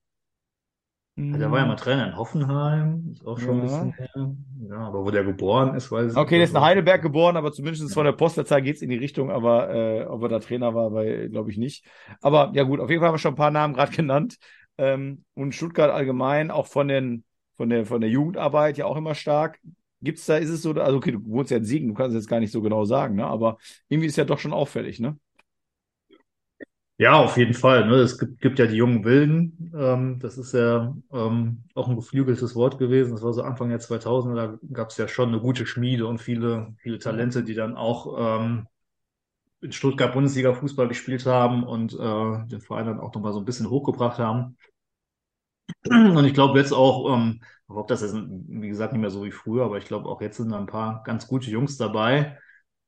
Ja, 1.17 1.39
Der 1.39 1.51
war 1.51 1.61
ja 1.61 1.67
mal 1.67 1.77
Trainer 1.77 2.07
in 2.09 2.17
Hoffenheim, 2.17 3.11
ist 3.13 3.25
auch 3.27 3.39
schon 3.39 3.57
ein 3.57 3.61
Ja. 3.61 3.61
bisschen 3.61 3.93
her. 3.93 4.37
Ja, 4.69 4.77
aber 4.79 5.05
wo 5.05 5.11
der 5.11 5.25
geboren 5.25 5.75
ist, 5.75 5.91
weiß 5.91 6.17
ich 6.17 6.17
Okay, 6.17 6.37
der 6.37 6.45
ist 6.45 6.51
nicht. 6.51 6.55
in 6.55 6.61
Heidelberg 6.61 7.03
geboren, 7.03 7.37
aber 7.37 7.53
zumindest 7.53 7.93
von 7.93 8.05
der 8.05 8.13
Postleitzahl 8.13 8.63
geht 8.63 8.77
es 8.77 8.83
in 8.83 8.89
die 8.91 8.97
Richtung, 8.97 9.31
aber 9.31 9.69
äh, 9.75 10.05
ob 10.05 10.23
er 10.23 10.29
da 10.29 10.39
Trainer 10.39 10.73
war, 10.75 10.91
glaube 11.29 11.51
ich 11.51 11.57
nicht. 11.57 11.85
Aber 12.21 12.53
ja 12.55 12.63
gut, 12.63 12.79
auf 12.79 12.89
jeden 12.89 13.01
Fall 13.01 13.09
haben 13.09 13.15
wir 13.15 13.19
schon 13.19 13.33
ein 13.33 13.37
paar 13.37 13.51
Namen 13.51 13.75
gerade 13.75 13.91
genannt. 13.97 14.37
Ähm, 14.79 15.25
und 15.35 15.55
Stuttgart 15.55 15.91
allgemein, 15.91 16.51
auch 16.53 16.67
von 16.69 16.87
den, 16.89 17.25
von 17.57 17.69
der, 17.69 17.85
von 17.85 18.01
der 18.01 18.11
Jugendarbeit 18.11 18.79
ja 18.79 18.85
auch 18.87 18.97
immer 18.97 19.15
stark. 19.17 19.59
Gibt's 20.03 20.27
da, 20.27 20.37
ist 20.37 20.51
es 20.51 20.63
so, 20.63 20.73
also 20.73 20.97
okay, 20.99 21.13
du 21.13 21.25
wohnst 21.25 21.51
ja 21.51 21.57
in 21.57 21.65
Siegen, 21.65 21.89
du 21.89 21.95
kannst 21.95 22.15
es 22.17 22.23
jetzt 22.23 22.29
gar 22.31 22.39
nicht 22.41 22.53
so 22.53 22.61
genau 22.63 22.85
sagen, 22.85 23.17
ne? 23.17 23.27
Aber 23.27 23.57
irgendwie 23.89 24.07
ist 24.09 24.17
ja 24.17 24.25
doch 24.25 24.39
schon 24.39 24.53
auffällig, 24.53 25.01
ne? 25.01 25.19
Ja, 26.97 27.15
auf 27.19 27.37
jeden 27.37 27.55
Fall. 27.55 27.87
Ne? 27.89 27.97
Es 27.97 28.19
gibt, 28.19 28.41
gibt 28.41 28.59
ja 28.61 28.67
die 28.67 28.77
jungen 28.77 29.05
Wilden. 29.05 29.73
Ähm, 29.77 30.21
das 30.21 30.39
ist 30.39 30.53
ja 30.55 30.95
ähm, 31.13 31.65
auch 31.75 31.89
ein 31.89 31.97
geflügeltes 31.97 32.55
Wort 32.55 32.79
gewesen. 32.79 33.13
Das 33.13 33.23
war 33.23 33.33
so 33.33 33.43
Anfang 33.43 33.69
der 33.69 33.81
2000er. 33.81 34.37
Da 34.37 34.59
gab 34.73 34.91
es 34.91 34.97
ja 34.97 35.09
schon 35.09 35.29
eine 35.31 35.41
gute 35.41 35.67
Schmiede 35.67 36.07
und 36.07 36.19
viele, 36.21 36.75
viele 36.79 37.01
Talente, 37.01 37.43
die 37.43 37.55
dann 37.55 37.77
auch 37.77 38.41
ähm, 38.41 38.69
in 39.63 39.73
Stuttgart 39.73 40.13
Bundesliga 40.15 40.55
Fußball 40.55 40.89
gespielt 40.89 41.27
haben 41.27 41.65
und 41.65 41.95
äh, 41.95 42.47
den 42.49 42.61
Verein 42.63 42.87
dann 42.87 43.01
auch 43.01 43.15
nochmal 43.15 43.33
so 43.35 43.41
ein 43.41 43.47
bisschen 43.47 43.71
hochgebracht 43.71 44.19
haben. 44.19 44.57
Und 45.85 46.25
ich 46.25 46.35
glaube 46.35 46.59
jetzt 46.59 46.73
auch, 46.73 47.15
ähm, 47.17 47.41
glaube, 47.69 47.87
das 47.89 48.03
ist, 48.03 48.15
wie 48.15 48.69
gesagt, 48.69 48.93
nicht 48.93 49.01
mehr 49.01 49.11
so 49.11 49.25
wie 49.25 49.31
früher, 49.31 49.65
aber 49.65 49.79
ich 49.79 49.87
glaube 49.87 50.09
auch 50.09 50.21
jetzt 50.21 50.37
sind 50.37 50.51
da 50.51 50.59
ein 50.59 50.67
paar 50.67 51.03
ganz 51.05 51.27
gute 51.27 51.51
Jungs 51.51 51.77
dabei, 51.77 52.39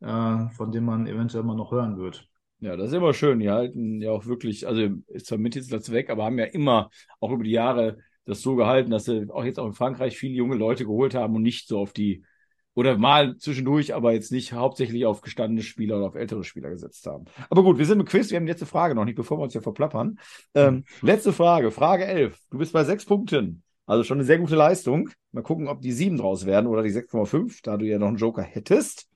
äh, 0.00 0.48
von 0.50 0.72
denen 0.72 0.86
man 0.86 1.06
eventuell 1.06 1.44
mal 1.44 1.56
noch 1.56 1.72
hören 1.72 1.96
wird. 1.98 2.28
Ja, 2.60 2.76
das 2.76 2.88
ist 2.88 2.94
immer 2.94 3.12
schön. 3.12 3.38
Die 3.38 3.50
halten 3.50 4.00
ja 4.00 4.10
auch 4.12 4.26
wirklich, 4.26 4.66
also 4.66 4.88
ist 5.08 5.26
zwar 5.26 5.38
mit 5.38 5.54
jetzt 5.54 5.68
Platz 5.68 5.90
weg, 5.90 6.08
aber 6.10 6.24
haben 6.24 6.38
ja 6.38 6.46
immer 6.46 6.90
auch 7.20 7.30
über 7.30 7.44
die 7.44 7.50
Jahre 7.50 7.98
das 8.24 8.42
so 8.42 8.56
gehalten, 8.56 8.90
dass 8.90 9.04
sie 9.04 9.30
auch 9.30 9.44
jetzt 9.44 9.58
auch 9.58 9.66
in 9.66 9.74
Frankreich 9.74 10.16
viele 10.16 10.34
junge 10.34 10.56
Leute 10.56 10.84
geholt 10.84 11.14
haben 11.14 11.36
und 11.36 11.42
nicht 11.42 11.68
so 11.68 11.78
auf 11.78 11.92
die, 11.92 12.24
oder 12.74 12.98
mal 12.98 13.36
zwischendurch, 13.36 13.94
aber 13.94 14.12
jetzt 14.12 14.32
nicht 14.32 14.52
hauptsächlich 14.52 15.06
auf 15.06 15.20
gestandene 15.20 15.62
Spieler 15.62 15.98
oder 15.98 16.06
auf 16.06 16.14
ältere 16.14 16.44
Spieler 16.44 16.70
gesetzt 16.70 17.06
haben. 17.06 17.26
Aber 17.48 17.62
gut, 17.62 17.78
wir 17.78 17.86
sind 17.86 18.00
im 18.00 18.06
Quiz, 18.06 18.30
wir 18.30 18.36
haben 18.36 18.46
die 18.46 18.52
letzte 18.52 18.66
Frage 18.66 18.94
noch 18.94 19.04
nicht, 19.04 19.16
bevor 19.16 19.38
wir 19.38 19.44
uns 19.44 19.52
hier 19.52 19.62
verplappern. 19.62 20.18
Ähm, 20.54 20.84
letzte 21.02 21.32
Frage, 21.32 21.70
Frage 21.70 22.06
11. 22.06 22.38
Du 22.50 22.58
bist 22.58 22.72
bei 22.72 22.84
sechs 22.84 23.04
Punkten. 23.04 23.62
Also 23.86 24.02
schon 24.02 24.18
eine 24.18 24.24
sehr 24.24 24.38
gute 24.38 24.56
Leistung. 24.56 25.10
Mal 25.30 25.42
gucken, 25.42 25.68
ob 25.68 25.80
die 25.80 25.92
sieben 25.92 26.16
draus 26.16 26.44
werden 26.44 26.66
oder 26.66 26.82
die 26.82 26.90
6,5, 26.90 27.60
da 27.62 27.76
du 27.76 27.86
ja 27.86 27.98
noch 27.98 28.08
einen 28.08 28.16
Joker 28.16 28.42
hättest. 28.42 29.08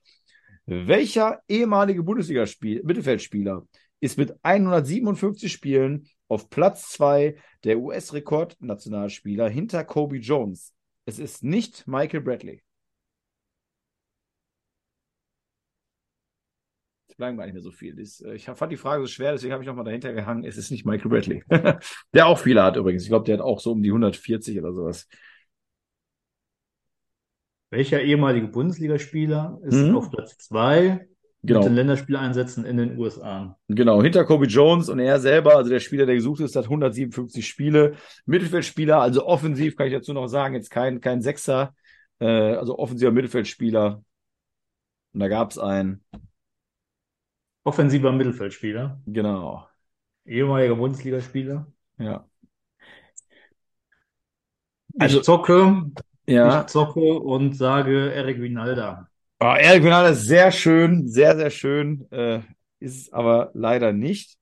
Welcher 0.73 1.41
ehemalige 1.49 2.01
Bundesliga-Mittelfeldspieler 2.01 3.67
ist 3.99 4.17
mit 4.17 4.33
157 4.41 5.51
Spielen 5.51 6.07
auf 6.29 6.49
Platz 6.49 6.89
2 6.91 7.35
der 7.65 7.77
US-Rekordnationalspieler 7.77 9.49
hinter 9.49 9.83
Kobe 9.83 10.15
Jones? 10.19 10.73
Es 11.03 11.19
ist 11.19 11.43
nicht 11.43 11.85
Michael 11.87 12.21
Bradley. 12.21 12.61
Es 17.09 17.15
bleiben 17.17 17.35
gar 17.35 17.43
nicht 17.43 17.53
mehr 17.53 17.61
so 17.61 17.71
viel. 17.71 17.99
Äh, 17.99 18.35
ich 18.35 18.45
fand 18.45 18.71
die 18.71 18.77
Frage 18.77 19.01
so 19.01 19.07
schwer, 19.07 19.33
deswegen 19.33 19.51
habe 19.51 19.63
ich 19.63 19.67
nochmal 19.67 19.83
dahinter 19.83 20.13
gehangen. 20.13 20.45
Es 20.45 20.55
ist 20.55 20.71
nicht 20.71 20.85
Michael 20.85 21.09
Bradley. 21.09 21.43
der 22.13 22.27
auch 22.27 22.39
viele 22.39 22.63
hat 22.63 22.77
übrigens. 22.77 23.03
Ich 23.03 23.09
glaube, 23.09 23.25
der 23.25 23.39
hat 23.39 23.43
auch 23.43 23.59
so 23.59 23.73
um 23.73 23.83
die 23.83 23.89
140 23.89 24.57
oder 24.57 24.71
sowas. 24.71 25.05
Welcher 27.71 28.01
ehemalige 28.01 28.47
Bundesligaspieler 28.47 29.59
ist 29.63 29.75
Mhm. 29.75 29.95
auf 29.95 30.11
Platz 30.11 30.37
zwei 30.37 31.07
Genau. 31.43 31.61
mit 31.61 31.69
den 31.69 31.75
Länderspieleinsätzen 31.75 32.65
in 32.65 32.77
den 32.77 32.97
USA? 32.97 33.57
Genau, 33.69 34.03
hinter 34.03 34.25
Kobe 34.25 34.45
Jones 34.45 34.89
und 34.89 34.99
er 34.99 35.19
selber, 35.19 35.55
also 35.55 35.69
der 35.71 35.79
Spieler, 35.79 36.05
der 36.05 36.15
gesucht 36.15 36.41
ist, 36.41 36.55
hat 36.55 36.67
157 36.69 37.47
Spiele. 37.47 37.95
Mittelfeldspieler, 38.25 39.01
also 39.01 39.25
offensiv 39.25 39.75
kann 39.77 39.87
ich 39.87 39.93
dazu 39.93 40.13
noch 40.13 40.27
sagen, 40.27 40.53
jetzt 40.53 40.69
kein, 40.69 40.99
kein 41.01 41.21
Sechser, 41.21 41.73
äh, 42.19 42.25
also 42.27 42.77
offensiver 42.77 43.11
Mittelfeldspieler. 43.11 44.03
Und 45.13 45.19
da 45.19 45.27
gab 45.29 45.51
es 45.51 45.57
einen, 45.57 46.03
Offensiver 47.63 48.11
Mittelfeldspieler, 48.11 48.99
genau, 49.05 49.67
ehemaliger 50.25 50.75
Bundesligaspieler. 50.75 51.71
ja. 51.99 52.27
Also, 54.99 54.99
Also- 54.99 55.17
ich 55.19 55.23
zocke, 55.23 55.85
Ja, 56.27 56.61
ich 56.61 56.67
zocke 56.67 57.19
und 57.19 57.53
sage 57.55 58.11
Eric 58.13 58.39
Winalda. 58.41 59.07
oh, 59.39 59.55
Erik 59.57 59.83
Vinal 59.83 60.11
ist 60.11 60.25
sehr 60.25 60.51
schön, 60.51 61.07
sehr, 61.07 61.35
sehr 61.35 61.49
schön, 61.49 62.07
äh, 62.11 62.39
ist 62.79 62.97
es 63.01 63.13
aber 63.13 63.51
leider 63.53 63.91
nicht. 63.93 64.37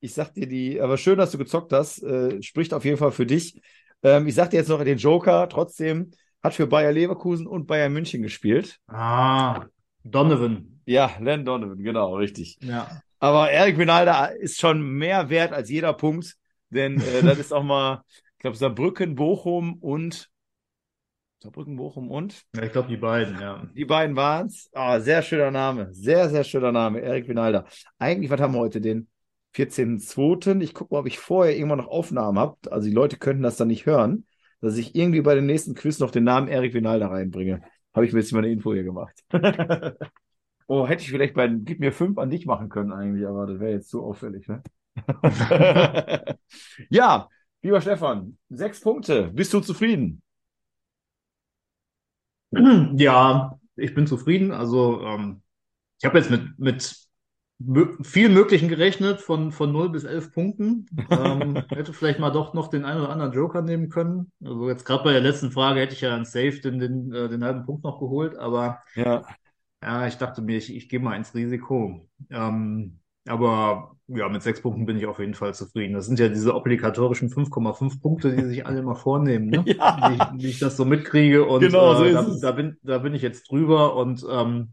Ich 0.00 0.14
sag 0.14 0.34
dir 0.34 0.46
die, 0.46 0.80
aber 0.80 0.98
schön, 0.98 1.18
dass 1.18 1.30
du 1.32 1.38
gezockt 1.38 1.72
hast, 1.72 2.02
äh, 2.02 2.42
spricht 2.42 2.74
auf 2.74 2.84
jeden 2.84 2.98
Fall 2.98 3.12
für 3.12 3.26
dich. 3.26 3.60
Ähm, 4.02 4.26
ich 4.26 4.34
sag 4.34 4.50
dir 4.50 4.58
jetzt 4.58 4.68
noch 4.68 4.84
den 4.84 4.98
Joker, 4.98 5.48
trotzdem, 5.48 6.10
hat 6.42 6.54
für 6.54 6.66
Bayer 6.66 6.92
Leverkusen 6.92 7.46
und 7.46 7.66
Bayern 7.66 7.92
München 7.92 8.22
gespielt. 8.22 8.78
Ah, 8.86 9.64
Donovan. 10.04 10.80
Ja, 10.86 11.10
Len 11.20 11.44
Donovan, 11.46 11.78
genau, 11.82 12.16
richtig. 12.16 12.58
Ja. 12.60 13.00
Aber 13.18 13.50
Eric 13.50 13.78
Winalda 13.78 14.26
ist 14.26 14.60
schon 14.60 14.82
mehr 14.82 15.30
wert 15.30 15.52
als 15.54 15.70
jeder 15.70 15.94
Punkt, 15.94 16.36
denn 16.68 17.00
äh, 17.00 17.22
das 17.22 17.38
ist 17.38 17.52
auch 17.52 17.62
mal, 17.62 18.02
ich 18.36 18.38
glaube, 18.40 18.56
Saarbrücken, 18.58 19.14
Bochum 19.14 19.78
und 19.80 20.28
Saarbrücken, 21.44 21.76
Bochum 21.76 22.10
und 22.10 22.42
ja, 22.56 22.62
ich 22.62 22.72
glaube 22.72 22.88
die 22.88 22.96
beiden, 22.96 23.38
ja. 23.38 23.62
die 23.74 23.84
beiden 23.84 24.16
waren 24.16 24.46
es. 24.46 24.70
Ah, 24.72 24.98
sehr 24.98 25.20
schöner 25.20 25.50
Name, 25.50 25.92
sehr, 25.92 26.30
sehr 26.30 26.42
schöner 26.42 26.72
Name, 26.72 27.02
Eric 27.02 27.28
Winalda. 27.28 27.66
Eigentlich, 27.98 28.30
was 28.30 28.40
haben 28.40 28.54
wir 28.54 28.60
heute, 28.60 28.80
den 28.80 29.08
14.02. 29.54 30.62
Ich 30.62 30.72
gucke 30.72 30.94
mal, 30.94 31.00
ob 31.00 31.06
ich 31.06 31.18
vorher 31.18 31.54
irgendwann 31.54 31.80
noch 31.80 31.88
Aufnahmen 31.88 32.38
habe. 32.38 32.56
Also 32.70 32.88
die 32.88 32.94
Leute 32.94 33.18
könnten 33.18 33.42
das 33.42 33.58
dann 33.58 33.68
nicht 33.68 33.84
hören, 33.84 34.24
dass 34.62 34.78
ich 34.78 34.94
irgendwie 34.94 35.20
bei 35.20 35.34
dem 35.34 35.44
nächsten 35.44 35.74
Quiz 35.74 35.98
noch 35.98 36.10
den 36.10 36.24
Namen 36.24 36.48
Eric 36.48 36.72
Winalda 36.72 37.08
reinbringe. 37.08 37.60
Habe 37.92 38.06
ich 38.06 38.14
mir 38.14 38.20
jetzt 38.20 38.32
mal 38.32 38.38
eine 38.38 38.50
Info 38.50 38.72
hier 38.72 38.84
gemacht. 38.84 39.14
Oh, 40.66 40.88
hätte 40.88 41.02
ich 41.02 41.10
vielleicht 41.10 41.34
bei 41.34 41.46
Gib 41.46 41.78
mir 41.78 41.92
fünf 41.92 42.16
an 42.16 42.30
dich 42.30 42.46
machen 42.46 42.70
können 42.70 42.90
eigentlich, 42.90 43.26
aber 43.26 43.46
das 43.46 43.60
wäre 43.60 43.72
jetzt 43.72 43.90
zu 43.90 44.02
auffällig, 44.02 44.48
ne? 44.48 44.62
ja, 46.88 47.28
lieber 47.60 47.82
Stefan, 47.82 48.38
sechs 48.48 48.80
Punkte. 48.80 49.30
Bist 49.34 49.52
du 49.52 49.60
zufrieden? 49.60 50.22
Ja, 52.96 53.58
ich 53.76 53.94
bin 53.94 54.06
zufrieden. 54.06 54.52
Also, 54.52 55.02
ähm, 55.02 55.42
ich 56.00 56.04
habe 56.06 56.18
jetzt 56.18 56.30
mit, 56.30 56.58
mit 56.58 56.96
viel 58.02 58.28
Möglichen 58.28 58.68
gerechnet, 58.68 59.20
von, 59.20 59.52
von 59.52 59.72
0 59.72 59.90
bis 59.90 60.04
11 60.04 60.32
Punkten. 60.32 60.86
Ähm, 61.10 61.64
hätte 61.72 61.92
vielleicht 61.92 62.18
mal 62.18 62.30
doch 62.30 62.54
noch 62.54 62.68
den 62.68 62.84
einen 62.84 63.00
oder 63.00 63.10
anderen 63.10 63.32
Joker 63.32 63.62
nehmen 63.62 63.88
können. 63.90 64.32
Also, 64.44 64.68
jetzt 64.68 64.84
gerade 64.84 65.04
bei 65.04 65.12
der 65.12 65.20
letzten 65.20 65.50
Frage 65.52 65.80
hätte 65.80 65.94
ich 65.94 66.00
ja 66.00 66.14
einen 66.14 66.24
Safe 66.24 66.60
den, 66.60 66.78
den, 66.78 67.12
äh, 67.12 67.28
den 67.28 67.44
halben 67.44 67.64
Punkt 67.64 67.84
noch 67.84 68.00
geholt, 68.00 68.36
aber 68.36 68.80
Ja. 68.94 69.24
ja, 69.82 70.06
ich 70.06 70.16
dachte 70.16 70.42
mir, 70.42 70.58
ich, 70.58 70.74
ich 70.74 70.88
gehe 70.88 71.00
mal 71.00 71.16
ins 71.16 71.34
Risiko. 71.34 72.08
Ähm, 72.30 73.00
aber 73.26 73.96
ja, 74.06 74.28
mit 74.28 74.42
sechs 74.42 74.60
Punkten 74.60 74.84
bin 74.86 74.98
ich 74.98 75.06
auf 75.06 75.18
jeden 75.18 75.34
Fall 75.34 75.54
zufrieden. 75.54 75.94
Das 75.94 76.06
sind 76.06 76.18
ja 76.18 76.28
diese 76.28 76.54
obligatorischen 76.54 77.30
5,5 77.30 78.00
Punkte, 78.02 78.34
die 78.36 78.44
sich 78.44 78.66
alle 78.66 78.82
mal 78.82 78.94
vornehmen, 78.94 79.46
ne? 79.46 79.64
Ja. 79.66 80.10
Wie, 80.10 80.14
ich- 80.14 80.42
wie 80.44 80.50
ich 80.50 80.58
das 80.58 80.76
so 80.76 80.84
mitkriege. 80.84 81.44
Und 81.44 81.60
Genau, 81.60 81.94
so 81.94 82.04
äh, 82.04 82.12
da, 82.12 82.22
da 82.40 82.52
bin, 82.52 82.76
da 82.82 82.98
bin 82.98 83.14
ich 83.14 83.22
jetzt 83.22 83.50
drüber. 83.50 83.96
Und 83.96 84.24
ähm, 84.30 84.72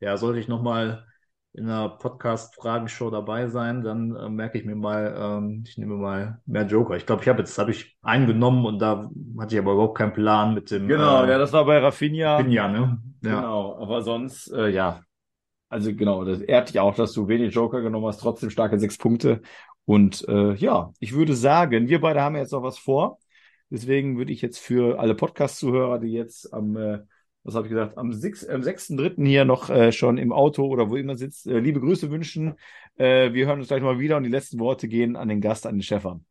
ja, 0.00 0.16
sollte 0.16 0.38
ich 0.40 0.48
nochmal 0.48 1.06
in 1.54 1.64
einer 1.70 1.88
Podcast-Fragenshow 1.88 3.08
dabei 3.10 3.46
sein, 3.48 3.82
dann 3.82 4.14
äh, 4.14 4.28
merke 4.28 4.58
ich 4.58 4.66
mir 4.66 4.76
mal, 4.76 5.16
ähm, 5.18 5.64
ich 5.66 5.78
nehme 5.78 5.94
mal 5.94 6.38
mehr 6.44 6.66
Joker. 6.66 6.96
Ich 6.96 7.06
glaube, 7.06 7.22
ich 7.22 7.28
habe 7.30 7.38
jetzt 7.38 7.56
habe 7.56 7.70
ich 7.70 7.96
einen 8.02 8.26
genommen 8.26 8.66
und 8.66 8.78
da 8.78 9.10
hatte 9.40 9.54
ich 9.54 9.60
aber 9.62 9.72
überhaupt 9.72 9.96
keinen 9.96 10.12
Plan 10.12 10.52
mit 10.52 10.70
dem 10.70 10.86
Genau, 10.86 11.24
äh, 11.24 11.30
ja, 11.30 11.38
das 11.38 11.54
war 11.54 11.64
bei 11.64 11.78
Rafinha. 11.78 12.36
Pinja, 12.42 12.68
ne? 12.68 13.00
Ja. 13.22 13.40
Genau, 13.40 13.80
aber 13.80 14.02
sonst, 14.02 14.52
äh, 14.52 14.68
ja. 14.68 15.00
Also 15.68 15.94
genau, 15.94 16.24
das 16.24 16.40
ehrt 16.40 16.68
dich 16.68 16.78
auch, 16.80 16.94
dass 16.94 17.12
du 17.12 17.26
wenig 17.28 17.54
Joker 17.54 17.80
genommen 17.80 18.06
hast, 18.06 18.20
trotzdem 18.20 18.50
starke 18.50 18.78
sechs 18.78 18.98
Punkte. 18.98 19.42
Und 19.84 20.24
äh, 20.28 20.54
ja, 20.54 20.92
ich 21.00 21.12
würde 21.14 21.34
sagen, 21.34 21.88
wir 21.88 22.00
beide 22.00 22.20
haben 22.22 22.36
jetzt 22.36 22.52
noch 22.52 22.62
was 22.62 22.78
vor. 22.78 23.18
Deswegen 23.68 24.16
würde 24.16 24.32
ich 24.32 24.42
jetzt 24.42 24.58
für 24.58 25.00
alle 25.00 25.14
Podcast-Zuhörer, 25.16 25.98
die 25.98 26.12
jetzt 26.12 26.52
am, 26.52 26.76
äh, 26.76 27.00
was 27.42 27.54
habe 27.56 27.66
ich 27.66 27.70
gesagt, 27.70 27.98
am, 27.98 28.12
sechs- 28.12 28.46
am 28.46 28.62
6.3. 28.62 29.26
hier 29.26 29.44
noch 29.44 29.68
äh, 29.70 29.90
schon 29.90 30.18
im 30.18 30.32
Auto 30.32 30.66
oder 30.66 30.88
wo 30.88 30.96
immer 30.96 31.16
sitzt, 31.16 31.46
äh, 31.48 31.58
liebe 31.58 31.80
Grüße 31.80 32.10
wünschen. 32.10 32.54
Äh, 32.96 33.32
wir 33.32 33.46
hören 33.46 33.58
uns 33.58 33.68
gleich 33.68 33.82
mal 33.82 33.98
wieder 33.98 34.16
und 34.16 34.22
die 34.24 34.30
letzten 34.30 34.60
Worte 34.60 34.86
gehen 34.88 35.16
an 35.16 35.28
den 35.28 35.40
Gast, 35.40 35.66
an 35.66 35.74
den 35.76 35.82
Stefan. 35.82 36.24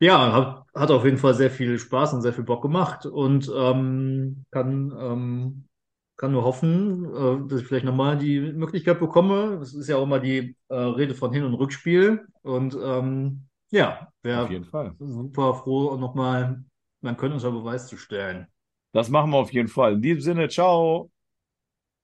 Ja, 0.00 0.32
hat, 0.32 0.66
hat 0.74 0.90
auf 0.90 1.04
jeden 1.04 1.18
Fall 1.18 1.34
sehr 1.34 1.50
viel 1.50 1.78
Spaß 1.78 2.12
und 2.14 2.22
sehr 2.22 2.32
viel 2.32 2.44
Bock 2.44 2.62
gemacht 2.62 3.06
und 3.06 3.50
ähm, 3.54 4.44
kann, 4.50 4.92
ähm, 4.98 5.68
kann 6.16 6.32
nur 6.32 6.44
hoffen, 6.44 7.04
äh, 7.04 7.48
dass 7.48 7.60
ich 7.60 7.66
vielleicht 7.66 7.84
nochmal 7.86 8.18
die 8.18 8.40
Möglichkeit 8.40 9.00
bekomme. 9.00 9.58
Es 9.62 9.74
ist 9.74 9.88
ja 9.88 9.96
auch 9.96 10.04
immer 10.04 10.20
die 10.20 10.56
äh, 10.68 10.74
Rede 10.74 11.14
von 11.14 11.32
Hin- 11.32 11.44
und 11.44 11.54
Rückspiel 11.54 12.26
und 12.42 12.74
ähm, 12.82 13.48
ja, 13.70 14.12
Auf 14.32 14.48
wäre 14.48 14.50
jeden 14.50 14.64
Fall. 14.66 14.96
super 14.98 15.54
froh, 15.54 15.96
nochmal 15.96 16.64
mein 17.00 17.16
Können 17.16 17.34
unter 17.34 17.50
Beweis 17.50 17.88
zu 17.88 17.96
stellen. 17.96 18.46
Das 18.92 19.08
machen 19.10 19.30
wir 19.30 19.36
auf 19.38 19.52
jeden 19.52 19.68
Fall. 19.68 19.94
In 19.94 20.00
diesem 20.02 20.20
Sinne, 20.22 20.48
ciao. 20.48 21.10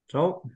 Ciao. 0.09 0.51